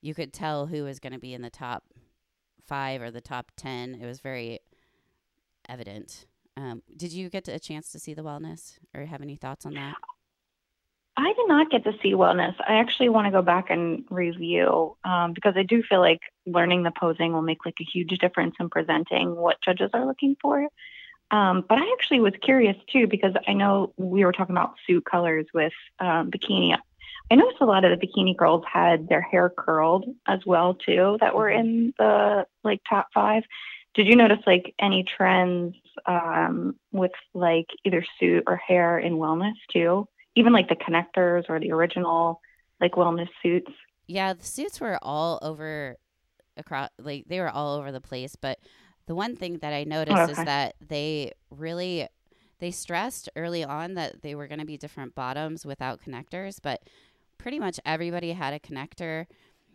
you 0.00 0.14
could 0.14 0.32
tell 0.32 0.66
who 0.66 0.84
was 0.84 0.98
going 0.98 1.12
to 1.12 1.18
be 1.18 1.34
in 1.34 1.42
the 1.42 1.50
top 1.50 1.84
five 2.66 3.00
or 3.00 3.10
the 3.10 3.20
top 3.20 3.52
ten. 3.56 3.94
It 3.94 4.06
was 4.06 4.20
very 4.20 4.58
evident. 5.68 6.26
Um, 6.56 6.82
did 6.96 7.12
you 7.12 7.28
get 7.28 7.46
a 7.48 7.60
chance 7.60 7.92
to 7.92 7.98
see 7.98 8.14
the 8.14 8.22
wellness 8.22 8.78
or 8.94 9.04
have 9.04 9.22
any 9.22 9.36
thoughts 9.36 9.66
on 9.66 9.74
that? 9.74 9.94
I 11.18 11.32
did 11.32 11.48
not 11.48 11.70
get 11.70 11.84
to 11.84 11.92
see 12.02 12.12
wellness. 12.12 12.54
I 12.66 12.74
actually 12.74 13.08
want 13.08 13.26
to 13.26 13.30
go 13.30 13.40
back 13.40 13.70
and 13.70 14.04
review 14.10 14.96
um, 15.02 15.32
because 15.32 15.54
I 15.56 15.62
do 15.62 15.82
feel 15.82 16.00
like 16.00 16.20
learning 16.44 16.82
the 16.82 16.90
posing 16.90 17.32
will 17.32 17.42
make 17.42 17.64
like 17.64 17.76
a 17.80 17.84
huge 17.84 18.18
difference 18.18 18.54
in 18.60 18.68
presenting 18.68 19.34
what 19.34 19.60
judges 19.62 19.90
are 19.94 20.06
looking 20.06 20.36
for. 20.42 20.68
Um, 21.30 21.64
but 21.68 21.78
I 21.78 21.92
actually 21.98 22.20
was 22.20 22.34
curious 22.42 22.76
too 22.92 23.06
because 23.06 23.34
I 23.48 23.54
know 23.54 23.94
we 23.96 24.24
were 24.24 24.32
talking 24.32 24.54
about 24.54 24.74
suit 24.86 25.04
colors 25.04 25.46
with 25.54 25.72
um, 25.98 26.30
bikini. 26.30 26.76
I 27.30 27.34
noticed 27.34 27.60
a 27.60 27.66
lot 27.66 27.84
of 27.84 27.98
the 27.98 28.06
bikini 28.06 28.36
girls 28.36 28.64
had 28.70 29.08
their 29.08 29.22
hair 29.22 29.50
curled 29.56 30.04
as 30.26 30.40
well 30.46 30.74
too 30.74 31.16
that 31.20 31.34
were 31.34 31.50
in 31.50 31.94
the 31.98 32.46
like 32.62 32.80
top 32.88 33.08
five. 33.12 33.42
Did 33.94 34.06
you 34.06 34.14
notice 34.16 34.38
like 34.46 34.74
any 34.78 35.02
trends 35.02 35.74
um, 36.04 36.76
with 36.92 37.12
like 37.32 37.66
either 37.84 38.04
suit 38.20 38.44
or 38.46 38.56
hair 38.56 38.98
in 38.98 39.14
wellness 39.14 39.54
too? 39.72 40.06
Even 40.36 40.52
like 40.52 40.68
the 40.68 40.76
connectors 40.76 41.44
or 41.48 41.58
the 41.58 41.72
original 41.72 42.40
like 42.80 42.92
wellness 42.92 43.28
suits. 43.42 43.72
Yeah, 44.06 44.34
the 44.34 44.44
suits 44.44 44.80
were 44.80 44.98
all 45.02 45.38
over 45.42 45.96
across 46.56 46.90
like 46.98 47.24
they 47.26 47.40
were 47.40 47.50
all 47.50 47.76
over 47.76 47.90
the 47.90 48.00
place, 48.00 48.36
but 48.36 48.58
the 49.06 49.14
one 49.14 49.34
thing 49.34 49.58
that 49.58 49.72
I 49.72 49.82
oh, 49.82 49.88
noticed 49.88 50.16
oh, 50.16 50.22
okay. 50.24 50.32
is 50.32 50.44
that 50.44 50.76
they 50.86 51.32
really 51.50 52.06
they 52.58 52.70
stressed 52.70 53.28
early 53.36 53.64
on 53.64 53.94
that 53.94 54.22
they 54.22 54.34
were 54.34 54.46
going 54.46 54.60
to 54.60 54.66
be 54.66 54.76
different 54.76 55.14
bottoms 55.14 55.66
without 55.66 56.00
connectors, 56.00 56.58
but 56.62 56.82
pretty 57.38 57.58
much 57.58 57.80
everybody 57.84 58.32
had 58.32 58.54
a 58.54 58.58
connector. 58.58 59.26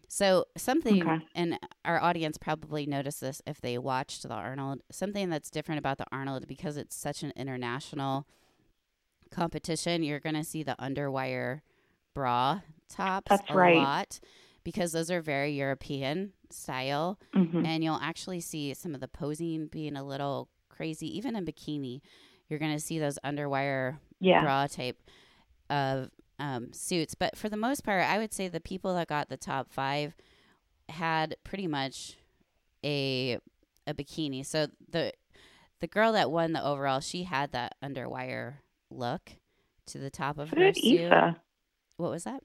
So 0.07 0.45
something, 0.57 1.01
okay. 1.01 1.25
and 1.35 1.57
our 1.85 2.01
audience 2.01 2.37
probably 2.37 2.85
noticed 2.85 3.21
this 3.21 3.41
if 3.45 3.61
they 3.61 3.77
watched 3.77 4.23
the 4.23 4.33
Arnold. 4.33 4.81
Something 4.91 5.29
that's 5.29 5.49
different 5.49 5.79
about 5.79 5.99
the 5.99 6.05
Arnold 6.11 6.47
because 6.47 6.75
it's 6.75 6.95
such 6.95 7.23
an 7.23 7.31
international 7.35 8.27
competition, 9.31 10.03
you're 10.03 10.19
going 10.19 10.35
to 10.35 10.43
see 10.43 10.63
the 10.63 10.75
underwire 10.79 11.61
bra 12.13 12.61
tops 12.89 13.29
That's 13.29 13.49
a 13.49 13.53
right. 13.53 13.77
lot 13.77 14.19
because 14.63 14.91
those 14.91 15.09
are 15.09 15.21
very 15.21 15.53
European 15.53 16.33
style. 16.49 17.19
Mm-hmm. 17.35 17.65
And 17.65 17.83
you'll 17.83 17.99
actually 18.01 18.41
see 18.41 18.73
some 18.73 18.93
of 18.93 19.01
the 19.01 19.07
posing 19.07 19.67
being 19.67 19.95
a 19.95 20.03
little 20.03 20.49
crazy. 20.69 21.17
Even 21.17 21.35
in 21.35 21.45
bikini, 21.45 22.01
you're 22.49 22.59
going 22.59 22.73
to 22.73 22.79
see 22.79 22.99
those 22.99 23.17
underwire 23.25 23.97
yeah. 24.19 24.41
bra 24.41 24.67
type 24.67 24.97
of 25.69 26.09
um, 26.39 26.73
suits. 26.73 27.15
But 27.15 27.37
for 27.37 27.49
the 27.49 27.57
most 27.57 27.83
part, 27.83 28.03
I 28.03 28.17
would 28.17 28.33
say 28.33 28.47
the 28.47 28.59
people 28.59 28.93
that 28.95 29.07
got 29.07 29.29
the 29.29 29.37
top 29.37 29.71
five 29.71 30.13
had 30.89 31.35
pretty 31.43 31.67
much 31.67 32.17
a 32.83 33.39
a 33.87 33.93
bikini. 33.93 34.45
So 34.45 34.67
the 34.89 35.13
the 35.79 35.87
girl 35.87 36.13
that 36.13 36.29
won 36.29 36.53
the 36.53 36.63
overall, 36.63 36.99
she 36.99 37.23
had 37.23 37.51
that 37.53 37.75
underwire 37.83 38.55
look 38.91 39.31
to 39.87 39.97
the 39.97 40.09
top 40.09 40.37
of 40.37 40.49
so 40.49 40.55
her 40.55 40.71
did 40.71 40.77
suit. 40.77 41.01
Issa. 41.01 41.37
What 41.97 42.11
was 42.11 42.23
that? 42.23 42.41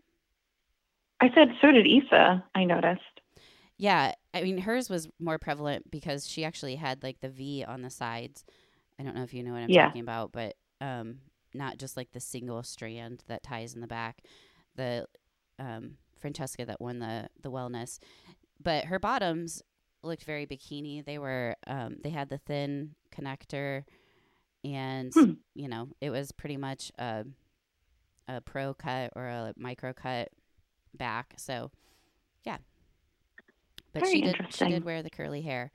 I 1.21 1.29
said 1.35 1.49
so 1.61 1.73
did 1.73 1.87
Issa. 1.87 2.45
I 2.55 2.65
noticed. 2.65 3.03
Yeah, 3.79 4.13
I 4.33 4.43
mean 4.43 4.59
hers 4.59 4.89
was 4.89 5.09
more 5.19 5.39
prevalent 5.39 5.91
because 5.91 6.29
she 6.29 6.45
actually 6.45 6.77
had 6.77 7.03
like 7.03 7.21
the 7.21 7.29
V 7.29 7.65
on 7.67 7.83
the 7.83 7.91
sides. 7.91 8.45
I 8.99 9.03
don't 9.03 9.15
know 9.15 9.23
if 9.23 9.35
you 9.35 9.43
know 9.43 9.53
what 9.53 9.63
I'm 9.63 9.71
yeah. 9.71 9.87
talking 9.87 10.03
about, 10.03 10.33
but 10.33 10.55
um, 10.81 11.19
not 11.55 11.79
just 11.79 11.97
like 11.97 12.13
the 12.13 12.21
single 12.21 12.63
strand 12.63 13.23
that 13.29 13.43
ties 13.43 13.75
in 13.75 13.81
the 13.81 13.87
back. 13.87 14.23
The 14.77 15.07
um, 15.59 15.97
Francesca 16.19 16.65
that 16.67 16.81
won 16.81 16.99
the 16.99 17.29
the 17.43 17.51
wellness, 17.51 17.99
but 18.63 18.87
her 18.87 18.99
bottoms 18.99 19.63
looked 20.03 20.25
very 20.25 20.47
bikini. 20.47 21.05
They 21.05 21.19
were 21.19 21.57
um, 21.67 21.97
they 22.03 22.11
had 22.11 22.29
the 22.29 22.39
thin 22.39 22.95
connector 23.15 23.85
and 24.75 25.13
hmm. 25.15 25.33
you 25.55 25.69
know 25.69 25.89
it 26.01 26.11
was 26.11 26.33
pretty 26.33 26.57
much 26.57 26.93
a 26.99 27.25
a 28.29 28.41
pro 28.41 28.75
cut 28.75 29.13
or 29.15 29.27
a 29.27 29.55
micro 29.57 29.93
cut 29.93 30.29
back. 30.95 31.35
So 31.37 31.71
yeah, 32.45 32.59
but 33.93 34.03
Very 34.03 34.13
she 34.13 34.21
did 34.23 34.37
she 34.51 34.69
did 34.69 34.85
wear 34.85 35.03
the 35.03 35.11
curly 35.11 35.43
hair. 35.43 35.71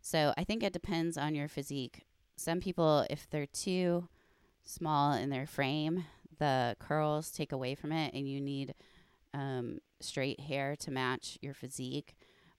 So 0.00 0.32
I 0.36 0.44
think 0.44 0.62
it 0.62 0.72
depends 0.72 1.18
on 1.18 1.34
your 1.34 1.48
physique. 1.48 2.04
Some 2.36 2.60
people, 2.60 3.06
if 3.10 3.28
they're 3.30 3.46
too 3.46 4.08
small 4.62 5.14
in 5.14 5.30
their 5.30 5.46
frame, 5.46 6.04
the 6.38 6.76
curls 6.78 7.30
take 7.30 7.52
away 7.52 7.74
from 7.74 7.92
it, 7.92 8.14
and 8.14 8.28
you 8.28 8.40
need 8.40 8.74
um, 9.34 9.78
straight 10.00 10.40
hair 10.40 10.76
to 10.76 10.90
match 10.90 11.38
your 11.40 11.54
physique. 11.54 12.14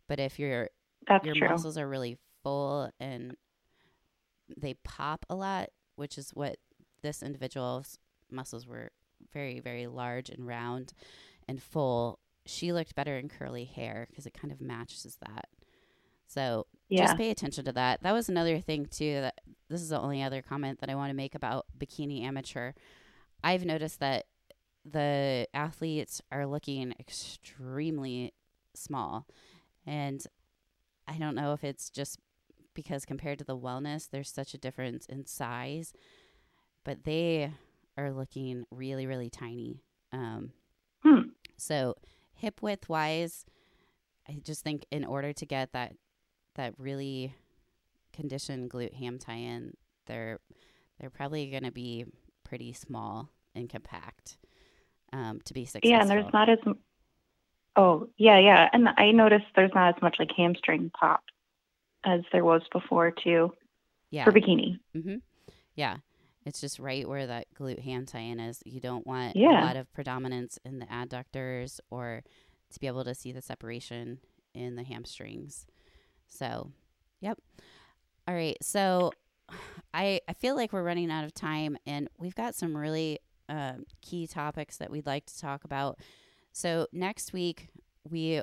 But 0.07 0.19
if 0.19 0.39
your 0.39 0.69
That's 1.07 1.25
your 1.25 1.35
true. 1.35 1.49
muscles 1.49 1.77
are 1.77 1.87
really 1.87 2.17
full 2.43 2.89
and 2.99 3.35
they 4.55 4.75
pop 4.83 5.25
a 5.29 5.35
lot, 5.35 5.69
which 5.97 6.17
is 6.17 6.31
what 6.31 6.57
this 7.01 7.21
individual's 7.21 7.97
muscles 8.31 8.65
were 8.65 8.91
very, 9.33 9.59
very 9.59 9.87
large 9.87 10.29
and 10.29 10.47
round 10.47 10.93
and 11.47 11.61
full. 11.61 12.19
She 12.45 12.71
looked 12.71 12.95
better 12.95 13.17
in 13.17 13.27
curly 13.27 13.65
hair 13.65 14.07
because 14.09 14.25
it 14.25 14.33
kind 14.33 14.51
of 14.53 14.61
matches 14.61 15.17
that. 15.21 15.49
So 16.27 16.67
yeah. 16.89 17.05
just 17.05 17.17
pay 17.17 17.29
attention 17.31 17.65
to 17.65 17.71
that. 17.73 18.03
That 18.03 18.13
was 18.13 18.29
another 18.29 18.59
thing 18.59 18.85
too. 18.85 19.21
That 19.21 19.41
this 19.69 19.81
is 19.81 19.89
the 19.89 19.99
only 19.99 20.21
other 20.21 20.41
comment 20.41 20.79
that 20.79 20.89
I 20.89 20.95
want 20.95 21.09
to 21.09 21.15
make 21.15 21.35
about 21.35 21.65
bikini 21.77 22.23
amateur. 22.23 22.73
I've 23.43 23.65
noticed 23.65 23.99
that 23.99 24.25
the 24.85 25.47
athletes 25.53 26.21
are 26.31 26.45
looking 26.45 26.93
extremely 26.99 28.33
small, 28.73 29.25
and 29.85 30.23
I 31.07 31.17
don't 31.17 31.35
know 31.35 31.53
if 31.53 31.63
it's 31.63 31.89
just 31.89 32.19
because 32.77 33.05
compared 33.05 33.39
to 33.39 33.43
the 33.43 33.57
wellness, 33.57 34.07
there's 34.07 34.29
such 34.29 34.53
a 34.53 34.57
difference 34.57 35.07
in 35.07 35.25
size, 35.25 35.93
but 36.83 37.05
they 37.05 37.51
are 37.97 38.11
looking 38.11 38.65
really, 38.69 39.07
really 39.07 39.31
tiny. 39.31 39.81
Um, 40.13 40.51
hmm. 41.01 41.29
So 41.57 41.95
hip 42.35 42.61
width 42.61 42.87
wise, 42.87 43.45
I 44.29 44.37
just 44.43 44.63
think 44.63 44.85
in 44.91 45.05
order 45.05 45.33
to 45.33 45.45
get 45.47 45.71
that 45.73 45.95
that 46.53 46.75
really 46.77 47.33
conditioned 48.13 48.69
glute 48.69 48.93
ham 48.93 49.17
tie 49.17 49.33
in, 49.33 49.73
they're 50.05 50.39
they're 50.99 51.09
probably 51.09 51.49
going 51.49 51.63
to 51.63 51.71
be 51.71 52.05
pretty 52.43 52.73
small 52.73 53.31
and 53.55 53.67
compact 53.67 54.37
um, 55.13 55.39
to 55.45 55.53
be 55.55 55.65
successful. 55.65 55.89
Yeah, 55.89 56.01
and 56.01 56.09
there's 56.11 56.31
not 56.31 56.47
as 56.47 56.59
oh 57.75 58.07
yeah 58.17 58.37
yeah, 58.37 58.69
and 58.71 58.87
I 58.97 59.09
noticed 59.13 59.45
there's 59.55 59.73
not 59.73 59.95
as 59.95 60.01
much 60.03 60.17
like 60.19 60.29
hamstring 60.37 60.91
pop 60.91 61.23
as 62.07 62.21
there 62.31 62.45
was 62.45 62.61
before 62.71 63.11
too. 63.11 63.53
Yeah. 64.09 64.23
For 64.23 64.31
bikini. 64.31 64.79
Mm-hmm. 64.95 65.15
Yeah. 65.75 65.97
It's 66.45 66.61
just 66.61 66.79
right 66.79 67.07
where 67.07 67.27
that 67.27 67.47
glute 67.59 67.83
ham 67.83 68.05
tie-in 68.05 68.39
is. 68.39 68.61
You 68.65 68.79
don't 68.79 69.05
want 69.05 69.35
yeah. 69.35 69.63
a 69.63 69.65
lot 69.65 69.75
of 69.75 69.91
predominance 69.93 70.57
in 70.63 70.79
the 70.79 70.85
adductors 70.85 71.79
or 71.91 72.23
to 72.71 72.79
be 72.79 72.87
able 72.87 73.03
to 73.03 73.13
see 73.13 73.31
the 73.31 73.41
separation 73.41 74.19
in 74.53 74.75
the 74.75 74.83
hamstrings. 74.83 75.65
So, 76.27 76.71
yep. 77.19 77.37
All 78.27 78.33
right. 78.33 78.57
So, 78.61 79.11
I, 79.93 80.21
I 80.27 80.33
feel 80.33 80.55
like 80.55 80.73
we're 80.73 80.83
running 80.83 81.09
out 81.09 81.23
of 81.23 81.33
time, 81.33 81.77
and 81.85 82.09
we've 82.17 82.35
got 82.35 82.53
some 82.53 82.75
really 82.75 83.19
um, 83.49 83.85
key 84.01 84.27
topics 84.27 84.77
that 84.77 84.89
we'd 84.89 85.05
like 85.05 85.25
to 85.27 85.39
talk 85.39 85.63
about. 85.63 85.99
So 86.51 86.87
next 86.91 87.33
week, 87.33 87.69
we 88.09 88.41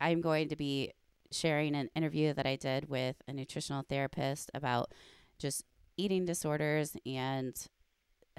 I'm 0.00 0.20
going 0.20 0.48
to 0.48 0.56
be 0.56 0.92
sharing 1.32 1.74
an 1.74 1.90
interview 1.94 2.32
that 2.34 2.46
I 2.46 2.56
did 2.56 2.88
with 2.88 3.16
a 3.26 3.32
nutritional 3.32 3.84
therapist 3.88 4.50
about 4.54 4.92
just 5.38 5.64
eating 5.96 6.24
disorders 6.24 6.96
and 7.04 7.54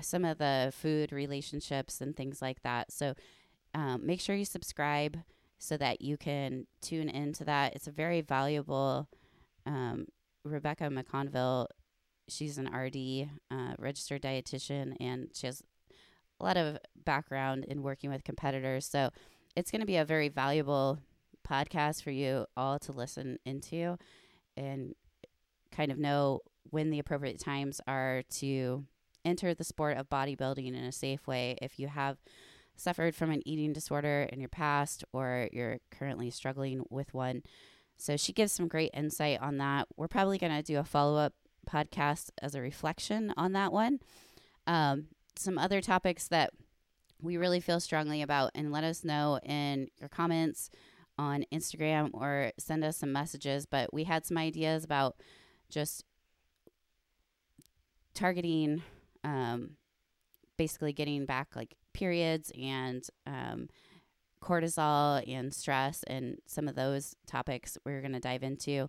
some 0.02 0.26
of 0.26 0.38
the 0.38 0.74
food 0.76 1.12
relationships 1.12 2.02
and 2.02 2.16
things 2.16 2.42
like 2.42 2.62
that. 2.64 2.92
So 2.92 3.14
um, 3.74 4.06
make 4.06 4.20
sure 4.20 4.36
you 4.36 4.46
subscribe 4.46 5.20
so 5.58 5.78
that 5.78 6.02
you 6.02 6.18
can 6.18 6.68
tune 6.82 7.10
into 7.10 7.46
that. 7.46 7.76
It's 7.76 7.88
a 7.88 7.92
very 7.92 8.22
valuable. 8.22 9.08
Um, 9.66 10.08
Rebecca 10.44 10.86
McConville, 10.86 11.68
she's 12.28 12.58
an 12.58 12.68
RD, 12.68 13.30
uh, 13.50 13.76
registered 13.78 14.22
dietitian, 14.22 14.96
and 15.00 15.30
she 15.34 15.48
has 15.48 15.64
a 16.40 16.44
lot 16.44 16.58
of 16.58 16.78
background 17.06 17.66
in 17.66 17.82
working 17.82 18.10
with 18.10 18.24
competitors. 18.24 18.86
So 18.86 19.10
it's 19.56 19.72
going 19.72 19.82
to 19.82 19.88
be 19.88 19.98
a 19.98 20.06
very 20.06 20.30
valuable 20.30 21.00
podcast 21.48 22.04
for 22.04 22.12
you 22.12 22.46
all 22.56 22.80
to 22.80 22.92
listen 22.92 23.38
into 23.46 23.98
and 24.56 24.96
kind 25.72 25.92
of 25.92 25.98
know 25.98 26.42
when 26.70 26.90
the 26.90 27.00
appropriate 27.00 27.40
times 27.40 27.82
are 27.88 28.24
to 28.30 28.86
enter 29.26 29.54
the 29.54 29.64
sport 29.64 29.98
of 29.98 30.10
bodybuilding 30.10 30.68
in 30.68 30.76
a 30.76 30.92
safe 30.92 31.28
way. 31.28 31.58
If 31.62 31.80
you 31.80 31.88
have 31.88 32.18
suffered 32.76 33.16
from 33.16 33.32
an 33.32 33.48
eating 33.48 33.74
disorder 33.74 34.28
in 34.32 34.40
your 34.40 34.50
past 34.50 35.04
or 35.14 35.50
you're 35.52 35.80
currently 35.92 36.30
struggling 36.30 36.84
with 36.90 37.14
one. 37.14 37.44
So 37.98 38.18
she 38.18 38.34
gives 38.34 38.52
some 38.52 38.68
great 38.68 38.92
insight 38.94 39.40
on 39.42 39.58
that. 39.58 39.88
We're 39.96 40.08
probably 40.08 40.38
going 40.38 40.56
to 40.56 40.64
do 40.64 40.80
a 40.80 40.84
follow 40.84 41.18
up 41.18 41.34
podcast 41.70 42.32
as 42.42 42.56
a 42.56 42.62
reflection 42.62 43.34
on 43.38 43.54
that 43.54 43.72
one. 43.72 44.00
Um, 44.68 45.08
some 45.36 45.58
other 45.58 45.82
topics 45.82 46.28
that 46.30 46.52
we 47.22 47.38
really 47.38 47.60
feel 47.60 47.80
strongly 47.80 48.22
about, 48.22 48.52
and 48.54 48.72
let 48.72 48.84
us 48.84 49.04
know 49.06 49.40
in 49.44 49.88
your 50.00 50.10
comments 50.10 50.70
on 51.18 51.46
Instagram 51.54 52.10
or 52.14 52.52
send 52.58 52.84
us 52.84 52.98
some 52.98 53.12
messages. 53.12 53.66
But 53.66 53.94
we 53.94 54.04
had 54.04 54.26
some 54.26 54.38
ideas 54.38 54.84
about 54.84 55.16
just 55.70 56.04
targeting, 58.14 58.82
um, 59.24 59.72
basically 60.58 60.94
getting 60.94 61.26
back 61.26 61.56
like 61.56 61.76
periods 61.94 62.52
and 62.60 63.08
um, 63.26 63.70
cortisol 64.42 65.24
and 65.28 65.54
stress 65.54 66.04
and 66.04 66.38
some 66.46 66.68
of 66.68 66.76
those 66.76 67.16
topics 67.26 67.78
we're 67.86 68.02
going 68.02 68.14
to 68.14 68.20
dive 68.20 68.44
into, 68.44 68.88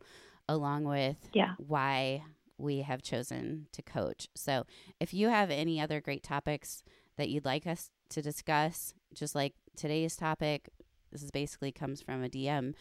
along 0.49 0.85
with 0.85 1.29
yeah. 1.33 1.55
why 1.59 2.23
we 2.59 2.81
have 2.81 3.03
chosen 3.03 3.67
to 3.73 3.83
coach. 3.83 4.29
So 4.35 4.65
if 5.01 5.15
you 5.15 5.29
have 5.29 5.51
any 5.51 5.81
other 5.81 6.01
great 6.01 6.23
topics 6.23 6.83
that 7.17 7.29
you'd 7.29 7.45
like 7.45 7.67
us 7.67 7.91
to 8.11 8.23
discuss, 8.23 8.95
just 9.13 9.35
like 9.35 9.55
today's 9.77 10.17
topic, 10.17 10.69
this 11.15 11.23
is 11.23 11.31
basically 11.31 11.73
comes 11.73 12.03
from 12.03 12.25
a 12.25 12.29
DM 12.29 12.75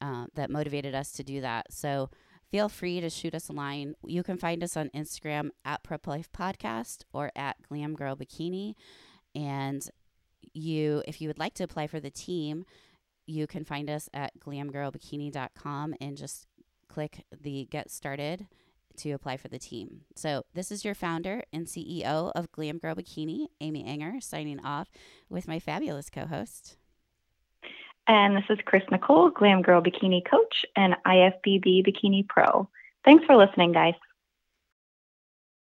uh, 0.00 0.26
that 0.34 0.50
motivated 0.50 0.94
us 0.94 1.12
to 1.12 1.24
do 1.24 1.40
that. 1.40 1.72
So 1.72 2.10
feel 2.50 2.68
free 2.68 3.00
to 3.00 3.08
shoot 3.08 3.34
us 3.34 3.48
a 3.48 3.52
line. 3.52 3.94
You 4.04 4.22
can 4.22 4.36
find 4.36 4.62
us 4.62 4.76
on 4.76 4.90
Instagram 4.90 5.48
at 5.64 5.82
Prep 5.82 6.06
Life 6.06 6.30
Podcast 6.30 7.04
or 7.12 7.32
at 7.34 7.56
Glam 7.68 7.94
Girl 7.94 8.14
Bikini. 8.14 8.74
And 9.34 9.88
you, 10.52 11.02
if 11.08 11.20
you 11.20 11.28
would 11.28 11.38
like 11.38 11.54
to 11.54 11.64
apply 11.64 11.86
for 11.86 12.00
the 12.00 12.10
team, 12.10 12.66
you 13.26 13.46
can 13.46 13.64
find 13.64 13.88
us 13.88 14.08
at 14.12 14.38
glamgirlbikini.com 14.38 15.94
and 16.00 16.16
just 16.16 16.46
click 16.88 17.24
the 17.40 17.66
Get 17.70 17.90
Started 17.90 18.46
to 18.98 19.12
apply 19.12 19.36
for 19.36 19.48
the 19.48 19.58
team. 19.58 20.02
So, 20.16 20.44
this 20.52 20.70
is 20.70 20.84
your 20.84 20.94
founder 20.94 21.42
and 21.52 21.66
CEO 21.66 22.32
of 22.34 22.52
Glam 22.52 22.78
Girl 22.78 22.94
Bikini, 22.94 23.46
Amy 23.60 23.84
Ehinger, 23.84 24.22
signing 24.22 24.60
off 24.60 24.90
with 25.28 25.48
my 25.48 25.58
fabulous 25.58 26.10
co 26.10 26.26
host. 26.26 26.76
And 28.10 28.36
this 28.36 28.44
is 28.50 28.58
Chris 28.64 28.82
Nicole, 28.90 29.30
Glam 29.30 29.62
Girl 29.62 29.80
Bikini 29.80 30.28
Coach 30.28 30.66
and 30.74 30.96
IFBB 31.06 31.86
Bikini 31.86 32.26
Pro. 32.26 32.68
Thanks 33.04 33.24
for 33.24 33.36
listening, 33.36 33.70
guys. 33.70 33.94